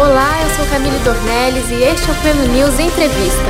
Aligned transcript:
Olá, 0.00 0.30
eu 0.44 0.54
sou 0.54 0.64
Camille 0.70 0.96
Dornelles 1.00 1.70
e 1.70 1.82
este 1.82 2.08
é 2.08 2.12
o 2.12 2.22
Pleno 2.22 2.46
News 2.52 2.78
Entrevista. 2.78 3.42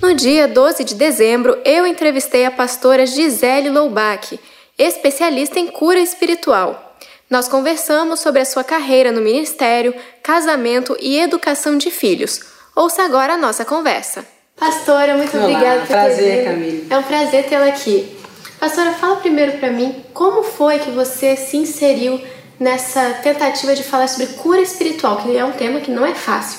No 0.00 0.14
dia 0.14 0.46
12 0.46 0.84
de 0.84 0.94
dezembro, 0.94 1.58
eu 1.64 1.84
entrevistei 1.84 2.44
a 2.44 2.52
pastora 2.52 3.04
Gisele 3.04 3.68
Loubach, 3.68 4.38
especialista 4.78 5.58
em 5.58 5.66
cura 5.66 5.98
espiritual. 5.98 6.96
Nós 7.28 7.48
conversamos 7.48 8.20
sobre 8.20 8.42
a 8.42 8.44
sua 8.44 8.62
carreira 8.62 9.10
no 9.10 9.20
ministério, 9.20 9.92
casamento 10.22 10.96
e 11.00 11.18
educação 11.18 11.76
de 11.76 11.90
filhos. 11.90 12.40
Ouça 12.76 13.02
agora 13.02 13.32
a 13.32 13.38
nossa 13.38 13.64
conversa. 13.64 14.24
Pastora, 14.54 15.16
muito 15.16 15.36
Olá, 15.36 15.46
obrigada 15.46 15.80
por 15.80 15.88
prazer, 15.88 16.44
ter 16.44 16.44
Camille. 16.44 16.86
É 16.88 16.96
um 16.96 17.02
prazer 17.02 17.48
tê-la 17.48 17.66
aqui. 17.66 18.16
Pastora, 18.60 18.92
fala 18.92 19.16
primeiro 19.16 19.58
para 19.58 19.72
mim 19.72 20.04
como 20.14 20.44
foi 20.44 20.78
que 20.78 20.92
você 20.92 21.34
se 21.34 21.56
inseriu 21.56 22.20
nessa 22.60 23.14
tentativa 23.22 23.74
de 23.74 23.82
falar 23.82 24.06
sobre 24.06 24.34
cura 24.34 24.60
espiritual, 24.60 25.16
que 25.16 25.34
é 25.34 25.42
um 25.42 25.52
tema 25.52 25.80
que 25.80 25.90
não 25.90 26.04
é 26.04 26.14
fácil. 26.14 26.58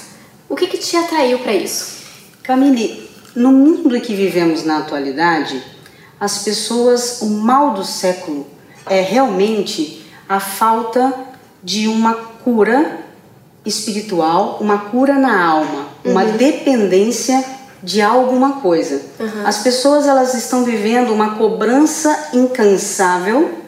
O 0.49 0.55
que, 0.55 0.65
que 0.65 0.79
te 0.79 0.97
atraiu 0.97 1.37
para 1.37 1.53
isso? 1.53 2.01
Camille, 2.41 3.07
no 3.35 3.51
mundo 3.51 3.95
em 3.95 4.01
que 4.01 4.15
vivemos 4.15 4.65
na 4.65 4.79
atualidade, 4.79 5.63
as 6.19 6.39
pessoas, 6.39 7.21
o 7.21 7.27
mal 7.27 7.75
do 7.75 7.85
século 7.85 8.47
é 8.89 8.99
realmente 9.01 10.03
a 10.27 10.39
falta 10.39 11.13
de 11.63 11.87
uma 11.87 12.15
cura 12.15 12.99
espiritual, 13.63 14.57
uma 14.59 14.79
cura 14.89 15.19
na 15.19 15.45
alma, 15.45 15.87
uma 16.03 16.25
dependência 16.25 17.43
de 17.83 18.01
alguma 18.01 18.53
coisa. 18.53 19.01
As 19.45 19.59
pessoas 19.59 20.07
elas 20.07 20.33
estão 20.33 20.63
vivendo 20.63 21.11
uma 21.11 21.35
cobrança 21.35 22.29
incansável, 22.33 23.60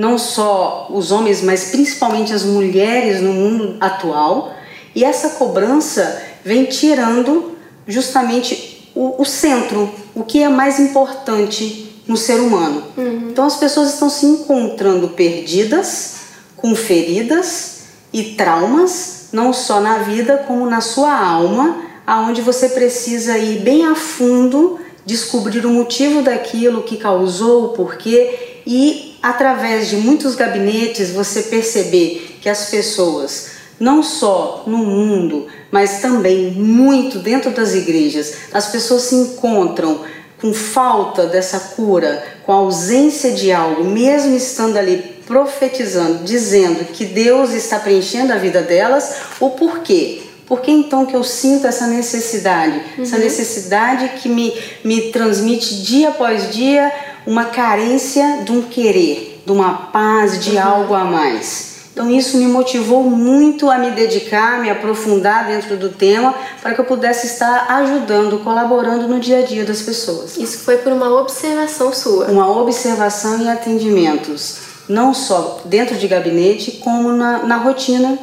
não 0.00 0.16
só 0.16 0.86
os 0.88 1.12
homens, 1.12 1.42
mas 1.42 1.66
principalmente 1.66 2.32
as 2.32 2.42
mulheres 2.42 3.20
no 3.20 3.34
mundo 3.34 3.76
atual, 3.78 4.54
e 4.94 5.04
essa 5.04 5.28
cobrança 5.30 6.22
vem 6.42 6.64
tirando 6.64 7.52
justamente 7.86 8.90
o, 8.94 9.20
o 9.20 9.26
centro, 9.26 9.92
o 10.14 10.24
que 10.24 10.42
é 10.42 10.48
mais 10.48 10.80
importante 10.80 12.00
no 12.08 12.16
ser 12.16 12.40
humano. 12.40 12.82
Então 13.30 13.44
as 13.44 13.56
pessoas 13.56 13.92
estão 13.92 14.08
se 14.08 14.24
encontrando 14.24 15.08
perdidas, 15.08 16.14
com 16.56 16.74
feridas 16.74 17.82
e 18.10 18.22
traumas, 18.22 19.28
não 19.34 19.52
só 19.52 19.80
na 19.80 19.98
vida 19.98 20.38
como 20.48 20.64
na 20.64 20.80
sua 20.80 21.14
alma, 21.14 21.76
aonde 22.06 22.40
você 22.40 22.70
precisa 22.70 23.36
ir 23.36 23.60
bem 23.60 23.84
a 23.84 23.94
fundo, 23.94 24.80
descobrir 25.04 25.66
o 25.66 25.70
motivo 25.70 26.22
daquilo 26.22 26.84
que 26.84 26.96
causou, 26.96 27.66
o 27.66 27.68
porquê 27.68 28.62
e 28.66 29.09
através 29.22 29.88
de 29.88 29.96
muitos 29.96 30.34
gabinetes 30.34 31.10
você 31.10 31.42
perceber 31.42 32.38
que 32.40 32.48
as 32.48 32.70
pessoas 32.70 33.50
não 33.78 34.02
só 34.02 34.64
no 34.66 34.78
mundo, 34.78 35.46
mas 35.70 36.00
também 36.00 36.50
muito 36.50 37.18
dentro 37.18 37.50
das 37.50 37.74
igrejas, 37.74 38.34
as 38.52 38.66
pessoas 38.66 39.02
se 39.02 39.14
encontram 39.14 40.00
com 40.40 40.52
falta 40.52 41.26
dessa 41.26 41.58
cura, 41.74 42.22
com 42.44 42.52
ausência 42.52 43.32
de 43.32 43.52
algo, 43.52 43.84
mesmo 43.84 44.36
estando 44.36 44.76
ali 44.76 45.20
profetizando, 45.26 46.24
dizendo 46.24 46.86
que 46.92 47.04
Deus 47.04 47.52
está 47.52 47.78
preenchendo 47.78 48.32
a 48.32 48.36
vida 48.36 48.62
delas, 48.62 49.14
o 49.38 49.50
porquê? 49.50 50.22
Por 50.44 50.60
que 50.60 50.72
então 50.72 51.06
que 51.06 51.14
eu 51.14 51.22
sinto 51.22 51.66
essa 51.66 51.86
necessidade? 51.86 52.82
Essa 52.98 53.16
necessidade 53.18 54.20
que 54.20 54.28
me, 54.28 54.52
me 54.82 55.12
transmite 55.12 55.80
dia 55.82 56.08
após 56.08 56.52
dia 56.52 56.92
uma 57.26 57.46
carência 57.46 58.42
de 58.44 58.52
um 58.52 58.62
querer, 58.62 59.42
de 59.44 59.52
uma 59.52 59.72
paz, 59.92 60.42
de 60.42 60.58
algo 60.58 60.94
a 60.94 61.04
mais. 61.04 61.70
Então 61.92 62.10
isso 62.10 62.38
me 62.38 62.46
motivou 62.46 63.02
muito 63.02 63.70
a 63.70 63.76
me 63.76 63.90
dedicar, 63.90 64.60
me 64.60 64.70
aprofundar 64.70 65.46
dentro 65.46 65.76
do 65.76 65.90
tema, 65.90 66.34
para 66.62 66.72
que 66.72 66.80
eu 66.80 66.84
pudesse 66.84 67.26
estar 67.26 67.66
ajudando, 67.68 68.42
colaborando 68.42 69.08
no 69.08 69.20
dia 69.20 69.40
a 69.40 69.42
dia 69.42 69.64
das 69.64 69.82
pessoas. 69.82 70.36
Isso 70.36 70.60
foi 70.60 70.78
por 70.78 70.92
uma 70.92 71.20
observação 71.20 71.92
sua. 71.92 72.26
Uma 72.26 72.48
observação 72.58 73.42
e 73.42 73.48
atendimentos, 73.48 74.58
não 74.88 75.12
só 75.12 75.60
dentro 75.64 75.96
de 75.96 76.08
gabinete, 76.08 76.80
como 76.82 77.12
na, 77.12 77.42
na 77.42 77.56
rotina, 77.56 78.18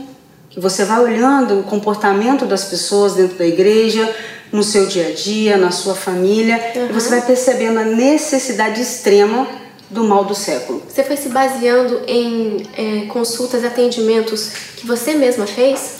você 0.57 0.83
vai 0.83 0.99
olhando 0.99 1.59
o 1.59 1.63
comportamento 1.63 2.45
das 2.45 2.65
pessoas 2.65 3.13
dentro 3.13 3.37
da 3.37 3.45
igreja, 3.45 4.13
no 4.51 4.63
seu 4.63 4.87
dia 4.87 5.09
a 5.09 5.11
dia, 5.11 5.57
na 5.57 5.71
sua 5.71 5.93
família, 5.93 6.59
e 6.89 6.91
você 6.91 7.09
vai 7.09 7.21
percebendo 7.21 7.79
a 7.79 7.83
necessidade 7.83 8.81
extrema 8.81 9.47
do 9.89 10.03
mal 10.03 10.25
do 10.25 10.33
século. 10.33 10.81
Você 10.87 11.03
foi 11.03 11.15
se 11.15 11.29
baseando 11.29 12.01
em 12.07 12.63
é, 12.75 13.05
consultas, 13.07 13.63
atendimentos 13.63 14.51
que 14.75 14.87
você 14.87 15.13
mesma 15.13 15.45
fez? 15.45 15.97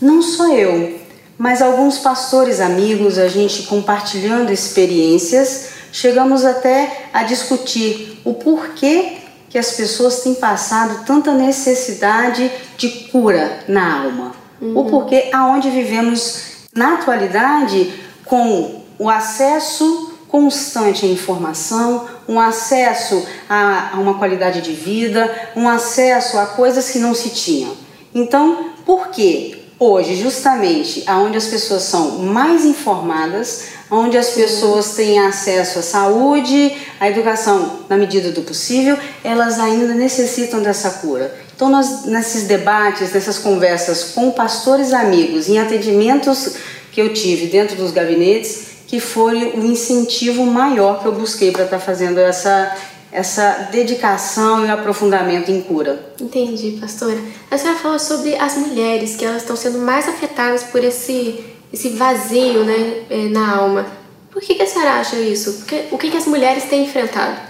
Não 0.00 0.22
só 0.22 0.52
eu, 0.54 0.98
mas 1.36 1.60
alguns 1.60 1.98
pastores 1.98 2.60
amigos, 2.60 3.18
a 3.18 3.28
gente 3.28 3.64
compartilhando 3.64 4.50
experiências, 4.50 5.68
chegamos 5.92 6.44
até 6.44 7.08
a 7.12 7.22
discutir 7.24 8.20
o 8.24 8.34
porquê 8.34 9.17
que 9.48 9.58
as 9.58 9.72
pessoas 9.72 10.20
têm 10.20 10.34
passado 10.34 11.04
tanta 11.04 11.32
necessidade 11.32 12.50
de 12.76 12.88
cura 13.10 13.60
na 13.68 14.02
alma. 14.02 14.32
O 14.60 14.84
porquê 14.84 15.30
aonde 15.32 15.70
vivemos 15.70 16.66
na 16.74 16.94
atualidade 16.94 17.92
com 18.24 18.82
o 18.98 19.08
acesso 19.08 20.12
constante 20.28 21.06
à 21.06 21.08
informação, 21.08 22.06
um 22.28 22.38
acesso 22.38 23.26
a, 23.48 23.90
a 23.94 24.00
uma 24.00 24.18
qualidade 24.18 24.60
de 24.60 24.72
vida, 24.72 25.50
um 25.56 25.68
acesso 25.68 26.38
a 26.38 26.46
coisas 26.46 26.90
que 26.90 26.98
não 26.98 27.14
se 27.14 27.30
tinham. 27.30 27.72
Então, 28.14 28.72
por 28.84 29.08
que 29.08 29.57
hoje, 29.78 30.16
justamente, 30.16 31.04
aonde 31.06 31.36
as 31.36 31.46
pessoas 31.46 31.82
são 31.82 32.18
mais 32.18 32.64
informadas, 32.64 33.64
onde 33.90 34.18
as 34.18 34.30
pessoas 34.30 34.94
têm 34.94 35.18
acesso 35.20 35.78
à 35.78 35.82
saúde, 35.82 36.76
à 37.00 37.08
educação 37.08 37.80
na 37.88 37.96
medida 37.96 38.30
do 38.32 38.42
possível, 38.42 38.98
elas 39.24 39.58
ainda 39.58 39.94
necessitam 39.94 40.60
dessa 40.60 40.90
cura. 40.90 41.34
Então, 41.54 41.68
nós, 41.68 42.04
nesses 42.04 42.44
debates, 42.44 43.12
nessas 43.12 43.38
conversas 43.38 44.12
com 44.14 44.30
pastores 44.30 44.92
amigos, 44.92 45.48
em 45.48 45.58
atendimentos 45.58 46.54
que 46.92 47.00
eu 47.00 47.12
tive 47.12 47.46
dentro 47.46 47.76
dos 47.76 47.90
gabinetes, 47.90 48.68
que 48.86 49.00
foi 49.00 49.52
o 49.54 49.64
incentivo 49.64 50.44
maior 50.44 51.00
que 51.00 51.06
eu 51.06 51.12
busquei 51.12 51.50
para 51.50 51.64
estar 51.64 51.78
fazendo 51.78 52.18
essa, 52.18 52.74
essa 53.10 53.68
dedicação 53.70 54.64
e 54.64 54.70
aprofundamento 54.70 55.50
em 55.50 55.62
cura. 55.62 56.12
Entendi, 56.20 56.78
pastora. 56.80 57.18
A 57.50 57.56
senhora 57.56 57.78
falou 57.78 57.98
sobre 57.98 58.36
as 58.36 58.56
mulheres, 58.56 59.16
que 59.16 59.24
elas 59.24 59.42
estão 59.42 59.56
sendo 59.56 59.78
mais 59.78 60.08
afetadas 60.08 60.64
por 60.64 60.84
esse, 60.84 61.42
esse 61.72 61.90
vazio 61.90 62.64
né, 62.64 63.02
eh, 63.08 63.28
na 63.30 63.56
alma. 63.56 63.86
Por 64.30 64.42
que, 64.42 64.54
que 64.54 64.62
a 64.62 64.66
senhora 64.66 64.92
acha 64.92 65.16
isso? 65.16 65.54
Porque, 65.54 65.84
o 65.90 65.98
que, 65.98 66.10
que 66.10 66.16
as 66.16 66.26
mulheres 66.26 66.64
têm 66.64 66.84
enfrentado? 66.84 67.40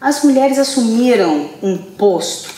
As 0.00 0.22
mulheres 0.22 0.58
assumiram 0.58 1.50
um 1.62 1.76
posto, 1.76 2.50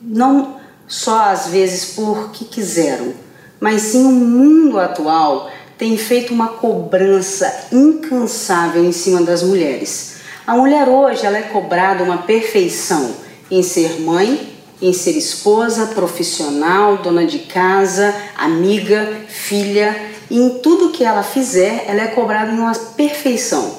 não 0.00 0.58
só 0.86 1.30
às 1.30 1.48
vezes 1.48 1.94
porque 1.94 2.44
quiseram, 2.44 3.12
mas 3.60 3.82
sim 3.82 4.04
o 4.04 4.10
mundo 4.10 4.78
atual 4.78 5.50
tem 5.76 5.96
feito 5.96 6.32
uma 6.32 6.48
cobrança 6.48 7.68
incansável 7.70 8.84
em 8.84 8.90
cima 8.92 9.22
das 9.22 9.42
mulheres. 9.42 10.17
A 10.48 10.56
mulher 10.56 10.88
hoje 10.88 11.26
ela 11.26 11.36
é 11.36 11.42
cobrada 11.42 12.02
uma 12.02 12.22
perfeição 12.22 13.14
em 13.50 13.62
ser 13.62 14.00
mãe, 14.00 14.48
em 14.80 14.94
ser 14.94 15.10
esposa, 15.10 15.88
profissional, 15.88 16.96
dona 16.96 17.26
de 17.26 17.40
casa, 17.40 18.14
amiga, 18.34 19.12
filha, 19.28 19.94
e 20.30 20.40
em 20.40 20.48
tudo 20.60 20.88
que 20.88 21.04
ela 21.04 21.22
fizer, 21.22 21.84
ela 21.86 22.00
é 22.00 22.06
cobrada 22.06 22.50
uma 22.50 22.74
perfeição. 22.74 23.74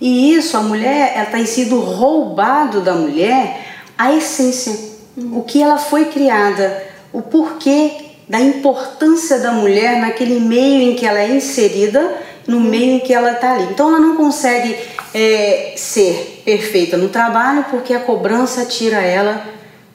E 0.00 0.32
isso 0.32 0.56
a 0.56 0.62
mulher, 0.62 1.12
ela 1.14 1.26
tem 1.26 1.44
sido 1.44 1.78
roubado 1.80 2.80
da 2.80 2.94
mulher 2.94 3.66
a 3.98 4.10
essência, 4.10 4.74
o 5.18 5.42
que 5.42 5.62
ela 5.62 5.76
foi 5.76 6.06
criada, 6.06 6.82
o 7.12 7.20
porquê 7.20 7.92
da 8.26 8.40
importância 8.40 9.38
da 9.38 9.52
mulher 9.52 10.00
naquele 10.00 10.40
meio 10.40 10.80
em 10.80 10.94
que 10.94 11.04
ela 11.04 11.20
é 11.20 11.28
inserida, 11.28 12.22
no 12.46 12.58
meio 12.58 12.94
em 12.94 13.00
que 13.00 13.12
ela 13.12 13.32
está 13.32 13.52
ali. 13.52 13.64
Então 13.64 13.88
ela 13.88 14.00
não 14.00 14.16
consegue 14.16 14.76
é, 15.18 15.72
ser 15.76 16.42
perfeita 16.44 16.98
no 16.98 17.08
trabalho 17.08 17.64
porque 17.70 17.94
a 17.94 18.00
cobrança 18.00 18.66
tira 18.66 18.98
ela, 18.98 19.42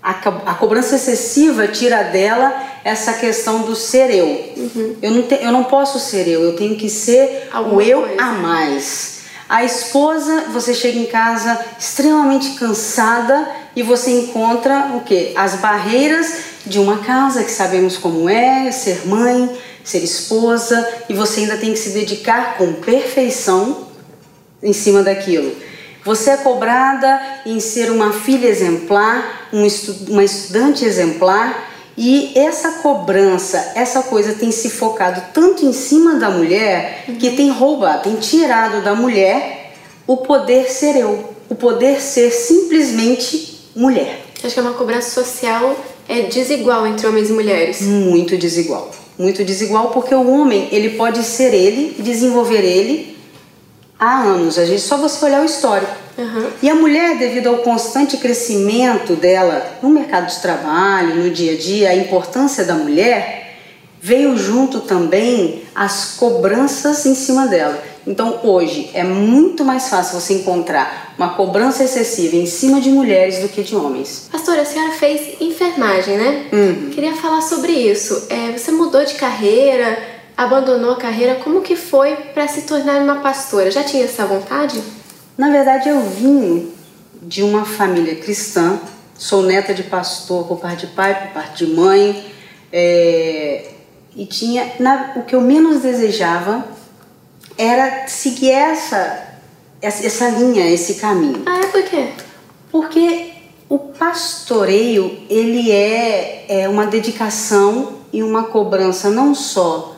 a, 0.01 0.13
a 0.47 0.53
cobrança 0.56 0.95
excessiva 0.95 1.68
tira 1.68 2.01
dela 2.06 2.51
essa 2.83 3.13
questão 3.13 3.62
do 3.62 3.75
ser 3.75 4.09
eu. 4.09 4.25
Uhum. 4.25 4.95
Eu, 5.00 5.12
não 5.12 5.21
te, 5.21 5.35
eu 5.35 5.51
não 5.51 5.63
posso 5.65 6.00
ser 6.00 6.27
eu, 6.27 6.41
eu 6.44 6.56
tenho 6.56 6.75
que 6.75 6.89
ser 6.89 7.50
Alguma 7.53 7.75
o 7.75 7.81
eu 7.83 8.01
coisa. 8.01 8.23
a 8.23 8.31
mais. 8.31 9.21
A 9.47 9.63
esposa, 9.63 10.45
você 10.51 10.73
chega 10.73 10.97
em 10.97 11.06
casa 11.06 11.59
extremamente 11.77 12.56
cansada 12.56 13.47
e 13.75 13.83
você 13.83 14.09
encontra 14.21 14.94
o 14.95 15.01
que? 15.01 15.33
As 15.35 15.53
barreiras 15.57 16.33
de 16.65 16.79
uma 16.79 16.97
casa 16.97 17.44
que 17.44 17.51
sabemos 17.51 17.95
como 17.95 18.27
é, 18.27 18.71
ser 18.71 19.06
mãe, 19.06 19.56
ser 19.83 20.00
esposa, 20.00 20.88
e 21.07 21.13
você 21.13 21.41
ainda 21.41 21.57
tem 21.57 21.73
que 21.73 21.79
se 21.79 21.89
dedicar 21.89 22.57
com 22.57 22.73
perfeição 22.73 23.90
em 24.61 24.73
cima 24.73 25.03
daquilo. 25.03 25.55
Você 26.03 26.31
é 26.31 26.37
cobrada 26.37 27.21
em 27.45 27.59
ser 27.59 27.91
uma 27.91 28.11
filha 28.11 28.47
exemplar, 28.47 29.49
um 29.53 29.65
estu 29.65 29.95
uma 30.09 30.23
estudante 30.23 30.83
exemplar, 30.83 31.69
E 31.97 32.31
essa 32.35 32.71
cobrança, 32.81 33.73
essa 33.75 34.01
coisa 34.03 34.33
tem 34.33 34.51
se 34.51 34.69
focado 34.69 35.21
tanto 35.33 35.65
em 35.65 35.73
cima 35.73 36.15
da 36.15 36.29
mulher 36.29 37.03
que 37.19 37.31
tem 37.31 37.51
roubado, 37.51 38.03
tem 38.03 38.15
tirado 38.15 38.81
da 38.81 38.95
mulher 38.95 39.73
o 40.07 40.17
poder 40.17 40.71
ser 40.71 40.95
eu, 40.95 41.33
o 41.49 41.55
poder 41.55 42.01
ser 42.01 42.31
simplesmente 42.31 43.69
mulher. 43.75 44.21
Acho 44.43 44.53
que 44.53 44.59
é 44.59 44.63
uma 44.63 44.73
cobrança 44.73 45.09
social 45.21 45.75
é 46.07 46.23
desigual 46.23 46.87
entre 46.87 47.05
homens 47.07 47.29
e 47.29 47.33
mulheres. 47.33 47.81
Muito 47.81 48.35
desigual. 48.37 48.89
Muito 49.17 49.43
desigual 49.43 49.91
porque 49.91 50.15
o 50.15 50.27
homem, 50.29 50.67
ele 50.71 50.91
pode 50.91 51.23
ser 51.23 51.53
ele, 51.53 51.95
desenvolver 51.99 52.63
ele 52.63 53.10
há 54.01 54.24
anos. 54.24 54.57
A 54.57 54.65
gente 54.65 54.81
só 54.81 54.98
você 54.98 55.24
olhar 55.24 55.44
o 55.44 55.45
histórico. 55.45 55.95
Uhum. 56.18 56.48
E 56.62 56.69
a 56.69 56.75
mulher, 56.75 57.18
devido 57.18 57.48
ao 57.48 57.59
constante 57.59 58.18
crescimento 58.18 59.15
dela 59.15 59.77
no 59.81 59.89
mercado 59.89 60.27
de 60.27 60.42
trabalho, 60.42 61.15
no 61.15 61.30
dia 61.30 61.53
a 61.53 61.57
dia, 61.57 61.89
a 61.89 61.95
importância 61.95 62.65
da 62.65 62.74
mulher, 62.74 63.56
veio 64.01 64.36
junto 64.36 64.81
também 64.81 65.63
as 65.75 66.15
cobranças 66.18 67.06
em 67.06 67.13
cima 67.13 67.48
dela. 67.48 67.81
Então 68.06 68.39
hoje 68.44 68.89
é 68.95 69.03
muito 69.03 69.63
mais 69.63 69.88
fácil 69.88 70.19
você 70.19 70.33
encontrar 70.33 71.13
uma 71.18 71.36
cobrança 71.36 71.83
excessiva 71.83 72.36
em 72.36 72.47
cima 72.47 72.81
de 72.81 72.89
mulheres 72.89 73.39
do 73.39 73.47
que 73.47 73.62
de 73.62 73.75
homens. 73.75 74.27
Pastora, 74.31 74.63
a 74.63 74.65
senhora 74.65 74.94
fez 74.94 75.39
enfermagem, 75.39 76.18
né? 76.18 76.45
Uhum. 76.51 76.89
Queria 76.89 77.13
falar 77.13 77.42
sobre 77.42 77.71
isso. 77.71 78.25
É, 78.30 78.57
você 78.57 78.71
mudou 78.71 79.06
de 79.06 79.13
carreira, 79.13 80.00
abandonou 80.38 80.92
a 80.92 80.98
carreira. 80.98 81.36
Como 81.36 81.62
que 81.62 81.75
foi 81.75 82.16
para 82.33 82.48
se 82.48 82.63
tornar 82.63 83.01
uma 83.01 83.18
pastora? 83.18 83.72
Já 83.72 83.83
tinha 83.83 84.04
essa 84.04 84.25
vontade? 84.25 84.81
Na 85.38 85.50
verdade, 85.50 85.89
eu 85.89 86.01
vim 86.01 86.72
de 87.22 87.44
uma 87.44 87.66
família 87.66 88.16
cristã. 88.16 88.80
Sou 89.18 89.44
neta 89.44 89.74
de 89.74 89.83
pastor 89.83 90.48
por 90.48 90.60
parte 90.60 90.88
de 90.88 90.94
pai, 90.94 91.28
por 91.28 91.33
parte 91.33 91.66
de 91.66 91.74
mãe. 91.74 92.25
É, 92.74 93.72
e 94.16 94.25
tinha 94.25 94.74
na, 94.80 95.13
o 95.16 95.24
que 95.24 95.36
eu 95.36 95.42
menos 95.42 95.81
desejava 95.81 96.66
era 97.57 98.07
seguir 98.07 98.51
essa, 98.51 99.36
essa 99.81 100.30
linha, 100.30 100.68
esse 100.69 100.95
caminho. 100.95 101.44
Ah, 101.45 101.60
é 101.60 101.68
por 101.68 101.83
quê? 101.83 102.07
Porque 102.72 103.31
o 103.69 103.78
pastoreio, 103.80 105.19
ele 105.30 105.72
é, 105.72 106.45
é 106.48 106.69
uma 106.69 106.88
dedicação 106.88 108.00
e 108.12 108.24
uma 108.24 108.44
cobrança 108.44 109.10
não 109.10 109.33
só 109.33 109.90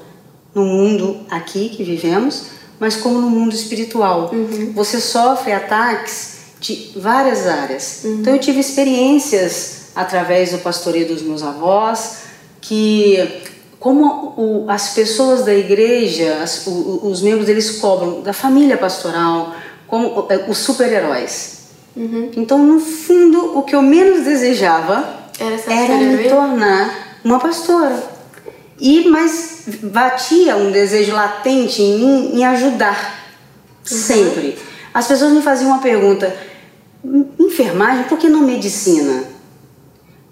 no 0.54 0.64
mundo 0.64 1.22
aqui 1.30 1.70
que 1.70 1.84
vivemos, 1.84 2.48
mas 2.80 2.96
como 2.96 3.20
no 3.20 3.30
mundo 3.30 3.54
espiritual. 3.54 4.32
Uhum. 4.34 4.74
Você 4.74 5.00
sofre 5.00 5.52
ataques 5.52 6.34
de 6.60 6.92
várias 6.96 7.48
áreas. 7.48 8.02
Uhum. 8.04 8.20
Então 8.22 8.34
eu 8.34 8.40
tive 8.40 8.60
experiências 8.60 9.88
através 9.96 10.52
do 10.52 10.60
pastoreio 10.60 11.08
dos 11.08 11.22
meus 11.22 11.44
avós 11.44 12.24
que 12.62 13.42
como 13.80 14.34
o, 14.38 14.66
as 14.70 14.94
pessoas 14.94 15.44
da 15.44 15.54
igreja, 15.54 16.40
as, 16.42 16.66
o, 16.66 17.02
os 17.04 17.22
membros 17.22 17.46
deles 17.46 17.80
cobram 17.82 18.22
da 18.22 18.32
família 18.32 18.78
pastoral 18.78 19.54
como 19.88 20.26
é, 20.30 20.50
os 20.50 20.58
super-heróis. 20.60 21.64
Uhum. 21.96 22.32
Então, 22.38 22.58
no 22.58 22.80
fundo, 22.80 23.58
o 23.58 23.62
que 23.62 23.76
eu 23.76 23.82
menos 23.82 24.24
desejava 24.24 25.06
era, 25.38 25.74
era 25.74 25.98
me 25.98 26.30
tornar 26.30 27.20
uma 27.24 27.40
pastora. 27.40 28.02
E 28.80 29.08
mas 29.10 29.64
batia 29.84 30.56
um 30.56 30.72
desejo 30.72 31.14
latente 31.14 31.82
em 31.82 32.00
mim 32.00 32.32
em 32.34 32.46
ajudar 32.46 33.16
uhum. 33.80 33.98
sempre. 33.98 34.58
As 34.94 35.08
pessoas 35.08 35.32
me 35.32 35.42
faziam 35.42 35.72
uma 35.72 35.82
pergunta: 35.82 36.36
enfermagem, 37.40 38.04
por 38.06 38.18
que 38.18 38.30
não 38.30 38.42
medicina? 38.42 39.24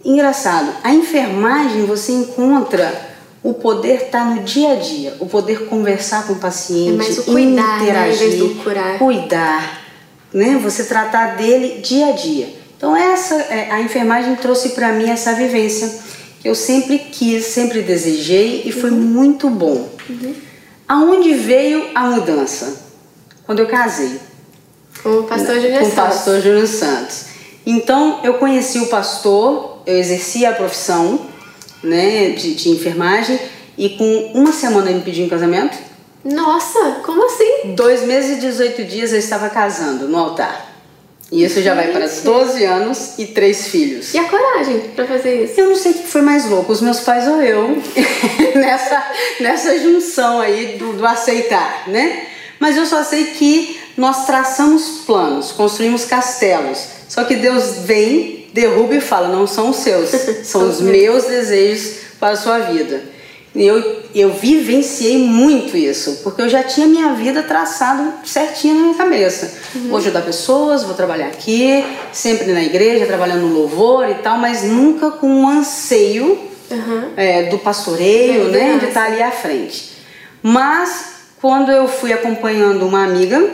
Engraçado, 0.04 0.74
a 0.84 0.94
enfermagem 0.94 1.86
você 1.86 2.12
encontra 2.12 3.12
o 3.44 3.54
poder 3.54 4.04
está 4.04 4.24
no 4.24 4.44
dia 4.44 4.74
a 4.74 4.76
dia, 4.76 5.16
o 5.20 5.26
poder 5.26 5.66
conversar 5.66 6.28
com 6.28 6.34
o 6.34 6.40
paciente, 6.40 6.94
é 6.94 6.98
mais 6.98 7.18
o 7.18 7.24
cuidar, 7.24 7.80
né, 7.80 7.84
interagir, 7.84 8.44
né, 8.44 8.64
curar. 8.64 9.00
cuidar, 9.00 9.82
né? 10.32 10.60
Você 10.62 10.84
tratar 10.84 11.38
dele 11.38 11.82
dia 11.82 12.08
a 12.08 12.12
dia. 12.12 12.50
Então 12.78 12.96
essa 12.96 13.36
é, 13.36 13.72
a 13.72 13.82
enfermagem 13.82 14.36
trouxe 14.36 14.70
para 14.70 14.92
mim 14.92 15.10
essa 15.10 15.34
vivência 15.34 15.92
eu 16.44 16.56
sempre 16.56 16.98
quis, 17.00 17.46
sempre 17.46 17.82
desejei 17.82 18.64
e 18.66 18.72
foi 18.72 18.90
uhum. 18.90 18.98
muito 18.98 19.50
bom. 19.50 19.90
Uhum. 20.10 20.34
Aonde 20.88 21.34
veio 21.34 21.90
a 21.94 22.04
mudança? 22.08 22.82
Quando 23.46 23.60
eu 23.60 23.68
casei. 23.68 24.20
Com 25.04 25.20
o 25.20 25.24
pastor 25.24 25.56
Júnior 25.56 25.84
Santos. 25.84 25.94
Com 25.94 26.02
o 26.02 26.06
pastor 26.06 26.42
Júnior 26.42 26.68
Santos. 26.68 27.26
Então 27.66 28.20
eu 28.24 28.36
conheci 28.36 28.80
o 28.80 28.88
pastor, 28.88 29.82
eu 29.86 29.98
exercia 29.98 30.50
a 30.50 30.54
profissão 30.54 31.28
né, 31.84 32.32
de, 32.32 32.56
de 32.56 32.70
enfermagem 32.70 33.40
e 33.78 33.90
com 33.90 34.32
uma 34.34 34.52
semana 34.52 34.90
ele 34.90 35.00
me 35.00 35.06
pediu 35.06 35.26
em 35.26 35.30
casamento. 35.30 35.78
Nossa, 36.24 37.02
como 37.04 37.26
assim? 37.26 37.74
Dois 37.76 38.04
meses 38.04 38.38
e 38.38 38.42
18 38.42 38.84
dias 38.84 39.12
eu 39.12 39.20
estava 39.20 39.50
casando 39.50 40.08
no 40.08 40.18
altar. 40.18 40.71
E 41.32 41.46
isso 41.46 41.62
já 41.62 41.74
vai 41.74 41.92
para 41.92 42.08
12 42.08 42.66
anos 42.66 43.14
e 43.18 43.26
três 43.26 43.68
filhos. 43.68 44.14
E 44.14 44.18
a 44.18 44.26
coragem 44.26 44.82
para 44.94 45.08
fazer 45.08 45.46
isso? 45.46 45.60
Eu 45.60 45.70
não 45.70 45.76
sei 45.76 45.94
o 45.94 45.96
que 45.96 46.08
foi 46.08 46.22
mais 46.22 46.46
louco, 46.46 46.74
os 46.74 46.82
meus 46.82 47.00
pais 47.00 47.26
ou 47.26 47.42
eu, 47.42 47.82
nessa, 48.56 49.12
nessa 49.40 49.80
junção 49.80 50.42
aí 50.42 50.78
do, 50.78 50.92
do 50.94 51.06
aceitar, 51.06 51.88
né? 51.88 52.28
Mas 52.60 52.76
eu 52.76 52.86
só 52.86 53.02
sei 53.04 53.26
que 53.28 53.80
nós 53.96 54.26
traçamos 54.26 55.04
planos, 55.06 55.54
construímos 55.54 56.04
castelos. 56.04 56.86
Só 57.08 57.24
que 57.24 57.36
Deus 57.36 57.78
vem 57.86 58.42
derruba 58.54 58.96
e 58.96 59.02
fala: 59.02 59.30
não 59.30 59.48
são 59.48 59.70
os 59.70 59.78
seus, 59.78 60.10
são 60.44 60.70
os 60.70 60.82
meus 60.82 61.26
desejos 61.26 61.94
para 62.20 62.34
a 62.34 62.38
sua 62.38 62.60
vida. 62.60 63.04
Eu, 63.54 64.04
eu 64.16 64.32
vivenciei 64.32 65.18
muito 65.18 65.76
isso, 65.76 66.22
porque 66.24 66.42
eu 66.42 66.48
já 66.48 66.64
tinha 66.64 66.88
minha 66.88 67.14
vida 67.14 67.44
traçada 67.44 68.14
certinha 68.24 68.74
na 68.74 68.80
minha 68.82 68.96
cabeça. 68.96 69.54
Uhum. 69.76 69.90
Vou 69.90 69.98
ajudar 69.98 70.22
pessoas, 70.22 70.84
vou 70.84 70.94
trabalhar 70.94 71.28
aqui, 71.28 71.84
sempre 72.14 72.54
na 72.54 72.64
igreja, 72.64 73.06
trabalhando 73.06 73.42
no 73.42 73.54
louvor 73.54 74.10
e 74.10 74.16
tal, 74.16 74.38
mas 74.38 74.64
nunca 74.64 75.12
com 75.12 75.28
um 75.28 75.50
anseio 75.50 76.40
uhum. 76.72 77.10
é, 77.18 77.44
do 77.44 77.58
pastoreio, 77.58 78.46
né, 78.46 78.78
de 78.80 78.86
estar 78.86 79.08
ali 79.08 79.22
à 79.22 79.32
frente. 79.32 79.98
Mas 80.42 81.12
quando 81.42 81.72
eu 81.72 81.90
fui 81.90 82.14
acompanhando 82.14 82.88
uma 82.88 83.04
amiga, 83.04 83.50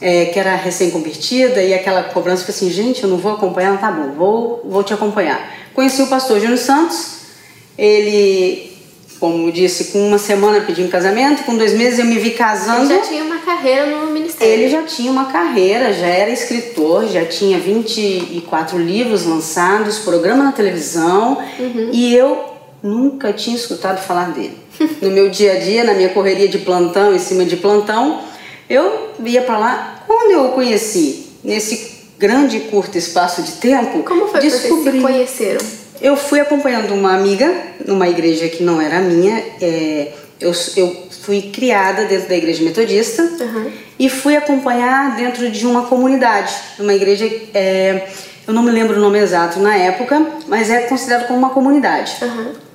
é, 0.00 0.26
que 0.26 0.38
era 0.38 0.54
recém-convertida 0.56 1.62
e 1.62 1.74
aquela 1.74 2.02
cobrança 2.04 2.44
foi 2.44 2.54
assim, 2.54 2.70
gente, 2.70 3.02
eu 3.02 3.08
não 3.08 3.18
vou 3.18 3.32
acompanhar, 3.32 3.78
tá 3.80 3.90
bom, 3.90 4.12
vou, 4.12 4.62
vou 4.64 4.82
te 4.82 4.92
acompanhar. 4.92 5.54
Conheci 5.74 6.02
o 6.02 6.06
pastor 6.06 6.40
Júnior 6.40 6.58
Santos, 6.58 7.18
ele, 7.76 8.77
como 9.18 9.50
disse, 9.50 9.86
com 9.86 10.06
uma 10.06 10.18
semana 10.18 10.60
pediu 10.60 10.88
casamento, 10.88 11.44
com 11.44 11.56
dois 11.56 11.72
meses 11.72 11.98
eu 11.98 12.04
me 12.04 12.18
vi 12.18 12.30
casando. 12.30 12.92
Ele 12.92 13.00
já 13.00 13.08
tinha 13.08 13.24
uma 13.24 13.38
carreira 13.38 13.86
no 13.86 14.12
ministério. 14.12 14.52
Ele 14.52 14.68
já 14.68 14.82
tinha 14.82 15.10
uma 15.10 15.24
carreira, 15.26 15.92
já 15.92 16.06
era 16.06 16.30
escritor, 16.30 17.06
já 17.08 17.24
tinha 17.24 17.58
24 17.58 18.78
livros 18.78 19.24
lançados, 19.24 19.98
programa 19.98 20.44
na 20.44 20.52
televisão, 20.52 21.38
uhum. 21.58 21.90
e 21.92 22.14
eu 22.14 22.44
nunca 22.82 23.32
tinha 23.32 23.56
escutado 23.56 24.00
falar 24.00 24.30
dele. 24.30 24.56
No 25.02 25.10
meu 25.10 25.28
dia 25.28 25.54
a 25.54 25.58
dia, 25.58 25.82
na 25.82 25.94
minha 25.94 26.10
correria 26.10 26.46
de 26.46 26.58
plantão, 26.58 27.12
em 27.12 27.18
cima 27.18 27.44
de 27.44 27.56
plantão, 27.56 28.20
eu 28.70 29.10
ia 29.24 29.42
para 29.42 29.58
lá. 29.58 30.04
Quando 30.06 30.30
eu 30.30 30.44
o 30.46 30.52
conheci, 30.52 31.26
nesse 31.42 31.98
grande 32.16 32.58
e 32.58 32.60
curto 32.60 32.96
espaço 32.96 33.42
de 33.42 33.52
tempo, 33.52 34.02
como 34.02 34.28
foi 34.28 34.40
descobri... 34.40 34.68
que 34.68 34.82
vocês 34.82 34.94
se 34.94 35.00
conheceram? 35.00 35.66
Eu 36.00 36.16
fui 36.16 36.40
acompanhando 36.40 36.94
uma 36.94 37.14
amiga 37.14 37.52
numa 37.86 38.08
igreja 38.08 38.48
que 38.48 38.62
não 38.62 38.80
era 38.80 39.00
minha. 39.00 39.42
É, 39.60 40.12
eu, 40.40 40.52
eu 40.76 41.08
fui 41.22 41.42
criada 41.42 42.04
dentro 42.04 42.28
da 42.28 42.36
igreja 42.36 42.62
metodista 42.62 43.22
uhum. 43.22 43.72
e 43.98 44.08
fui 44.08 44.36
acompanhar 44.36 45.16
dentro 45.16 45.50
de 45.50 45.66
uma 45.66 45.86
comunidade, 45.86 46.54
uma 46.78 46.94
igreja. 46.94 47.28
É, 47.52 48.08
eu 48.46 48.54
não 48.54 48.62
me 48.62 48.70
lembro 48.70 48.96
o 48.96 49.00
nome 49.00 49.18
exato 49.18 49.58
na 49.58 49.76
época, 49.76 50.24
mas 50.46 50.70
é 50.70 50.82
considerado 50.82 51.26
como 51.26 51.38
uma 51.38 51.50
comunidade. 51.50 52.16
Uhum 52.22 52.68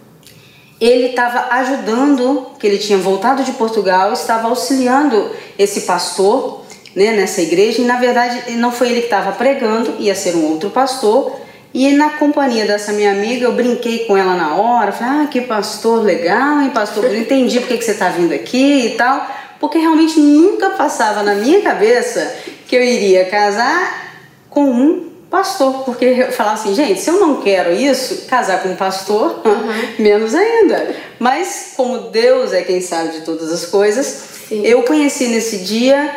ele 0.84 1.08
estava 1.08 1.48
ajudando, 1.56 2.48
que 2.60 2.68
ele 2.68 2.78
tinha 2.78 2.98
voltado 2.98 3.42
de 3.42 3.54
Portugal, 3.54 4.12
estava 4.12 4.50
auxiliando 4.50 5.32
esse 5.58 5.82
pastor 5.82 6.62
né, 6.94 7.14
nessa 7.14 7.42
igreja, 7.42 7.82
e 7.82 7.86
na 7.86 7.98
verdade 7.98 8.52
não 8.58 8.70
foi 8.70 8.90
ele 8.90 9.00
que 9.00 9.06
estava 9.06 9.32
pregando, 9.32 9.96
ia 9.98 10.14
ser 10.14 10.36
um 10.36 10.52
outro 10.52 10.70
pastor. 10.70 11.40
E 11.74 11.92
na 11.94 12.12
companhia 12.12 12.66
dessa 12.66 12.94
minha 12.94 13.12
amiga, 13.12 13.46
eu 13.46 13.54
brinquei 13.54 14.06
com 14.06 14.16
ela 14.16 14.36
na 14.36 14.56
hora, 14.56 14.92
falei, 14.92 15.24
ah, 15.24 15.28
que 15.28 15.42
pastor 15.42 16.04
legal, 16.04 16.62
hein, 16.62 16.70
pastor, 16.70 17.06
eu 17.06 17.18
entendi 17.18 17.60
porque 17.60 17.78
que 17.78 17.84
você 17.84 17.92
está 17.92 18.10
vindo 18.10 18.32
aqui 18.32 18.88
e 18.88 18.90
tal, 18.92 19.28
porque 19.60 19.80
realmente 19.80 20.20
nunca 20.20 20.70
passava 20.72 21.24
na 21.24 21.34
minha 21.34 21.62
cabeça 21.62 22.36
que 22.68 22.76
eu 22.76 22.84
iria 22.84 23.26
casar 23.26 24.04
com 24.52 24.66
um 24.66 25.14
pastor, 25.32 25.84
porque 25.84 26.06
eu 26.06 26.32
falava 26.32 26.62
assim, 26.62 26.76
gente, 26.76 27.02
se 27.02 27.10
eu 27.10 27.20
não 27.20 27.42
quero 27.42 27.74
isso, 27.74 28.28
casar 28.28 28.62
com 28.62 28.70
um 28.70 28.76
pastor, 28.76 29.42
uhum. 29.44 29.74
menos 29.98 30.36
ainda. 30.36 30.96
Mas 31.18 31.74
como 31.76 32.12
Deus 32.12 32.54
é 32.54 32.62
quem 32.62 32.82
sabe 32.82 33.14
de 33.14 33.22
todas 33.22 33.52
as 33.52 33.66
coisas, 33.66 34.06
Sim. 34.48 34.62
eu 34.64 34.84
conheci 34.84 35.28
nesse 35.30 35.58
dia, 35.58 36.08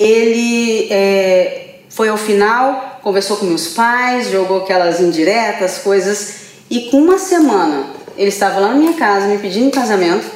ele 0.00 0.88
é, 0.90 1.76
foi 1.88 2.08
ao 2.08 2.16
final, 2.16 2.95
conversou 3.06 3.36
com 3.36 3.46
meus 3.46 3.68
pais, 3.68 4.30
jogou 4.30 4.64
aquelas 4.64 5.00
indiretas, 5.00 5.78
coisas, 5.78 6.38
E 6.68 6.90
com 6.90 6.96
uma 6.96 7.20
semana, 7.20 7.86
ele 8.16 8.30
estava 8.30 8.58
lá 8.58 8.70
na 8.70 8.74
minha 8.74 8.94
casa 8.94 9.28
me 9.28 9.38
pedindo 9.38 9.70
casamento. 9.70 10.26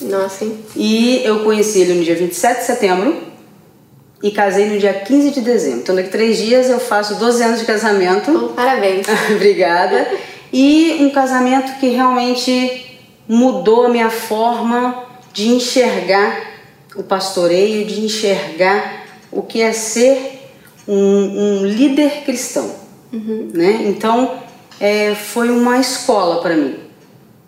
Nossa, 0.00 0.44
hein? 0.44 0.58
E 0.74 1.22
eu 1.24 1.44
conheci 1.44 1.78
ele 1.78 1.94
no 1.94 2.02
dia 2.02 2.16
27 2.16 2.58
de 2.58 2.66
setembro 2.66 3.16
e 4.20 4.32
casei 4.32 4.68
no 4.68 4.80
dia 4.80 4.92
15 4.92 5.30
de 5.30 5.40
dezembro. 5.42 5.78
Então, 5.78 5.94
daqui 5.94 6.08
a 6.08 6.10
três 6.10 6.38
dias 6.38 6.68
eu 6.68 6.80
faço 6.80 7.14
12 7.14 7.40
anos 7.40 7.60
de 7.60 7.66
casamento. 7.66 8.32
Oh, 8.32 8.48
parabéns. 8.48 9.06
Obrigada. 9.30 10.04
E 10.52 10.96
um 10.98 11.10
casamento 11.10 11.78
que 11.78 11.90
realmente 11.90 12.98
mudou 13.28 13.86
a 13.86 13.88
minha 13.88 14.10
forma 14.10 15.04
de 15.32 15.50
enxergar 15.50 16.36
o 16.96 17.04
pastoreio, 17.04 17.86
de 17.86 18.00
enxergar 18.00 19.04
o 19.30 19.40
que 19.40 19.62
é 19.62 19.72
ser 19.72 20.41
um, 20.86 20.94
um 20.96 21.66
líder 21.66 22.22
cristão. 22.24 22.70
Uhum. 23.12 23.50
Né? 23.52 23.84
Então, 23.86 24.38
é, 24.80 25.14
foi 25.14 25.50
uma 25.50 25.78
escola 25.78 26.40
para 26.40 26.56
mim. 26.56 26.76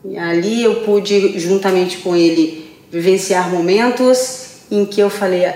E 0.04 0.18
ali 0.18 0.62
eu 0.62 0.82
pude, 0.82 1.38
juntamente 1.38 1.98
com 1.98 2.14
ele, 2.14 2.70
vivenciar 2.90 3.50
momentos 3.50 4.44
em 4.70 4.84
que 4.84 5.00
eu 5.00 5.08
falei, 5.08 5.46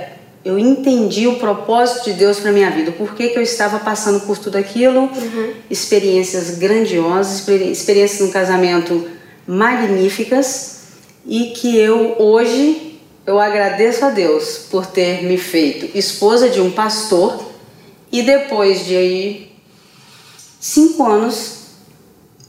eu 0.45 0.59
entendi 0.59 1.27
o 1.27 1.37
propósito 1.37 2.07
de 2.07 2.13
Deus 2.15 2.41
para 2.41 2.53
minha 2.53 2.71
vida, 2.71 2.91
por 2.93 3.15
que, 3.15 3.29
que 3.29 3.39
eu 3.39 3.43
estava 3.43 3.79
passando 3.79 4.21
por 4.21 4.39
tudo 4.39 4.57
aquilo, 4.57 5.03
uhum. 5.03 5.53
experiências 5.71 6.59
grandiosas, 6.59 7.47
experiências 7.71 8.21
no 8.21 8.33
casamento 8.33 9.07
magníficas 9.47 10.79
e 11.27 11.47
que 11.51 11.77
eu 11.77 12.17
hoje 12.19 12.99
eu 13.27 13.39
agradeço 13.39 14.05
a 14.05 14.11
Deus 14.11 14.67
por 14.71 14.87
ter 14.87 15.23
me 15.23 15.37
feito 15.37 15.97
esposa 15.97 16.49
de 16.49 16.61
um 16.61 16.71
pastor 16.71 17.48
e 18.11 18.23
depois 18.23 18.85
de 18.87 18.97
aí 18.97 19.53
cinco 20.61 21.05
anos 21.05 21.59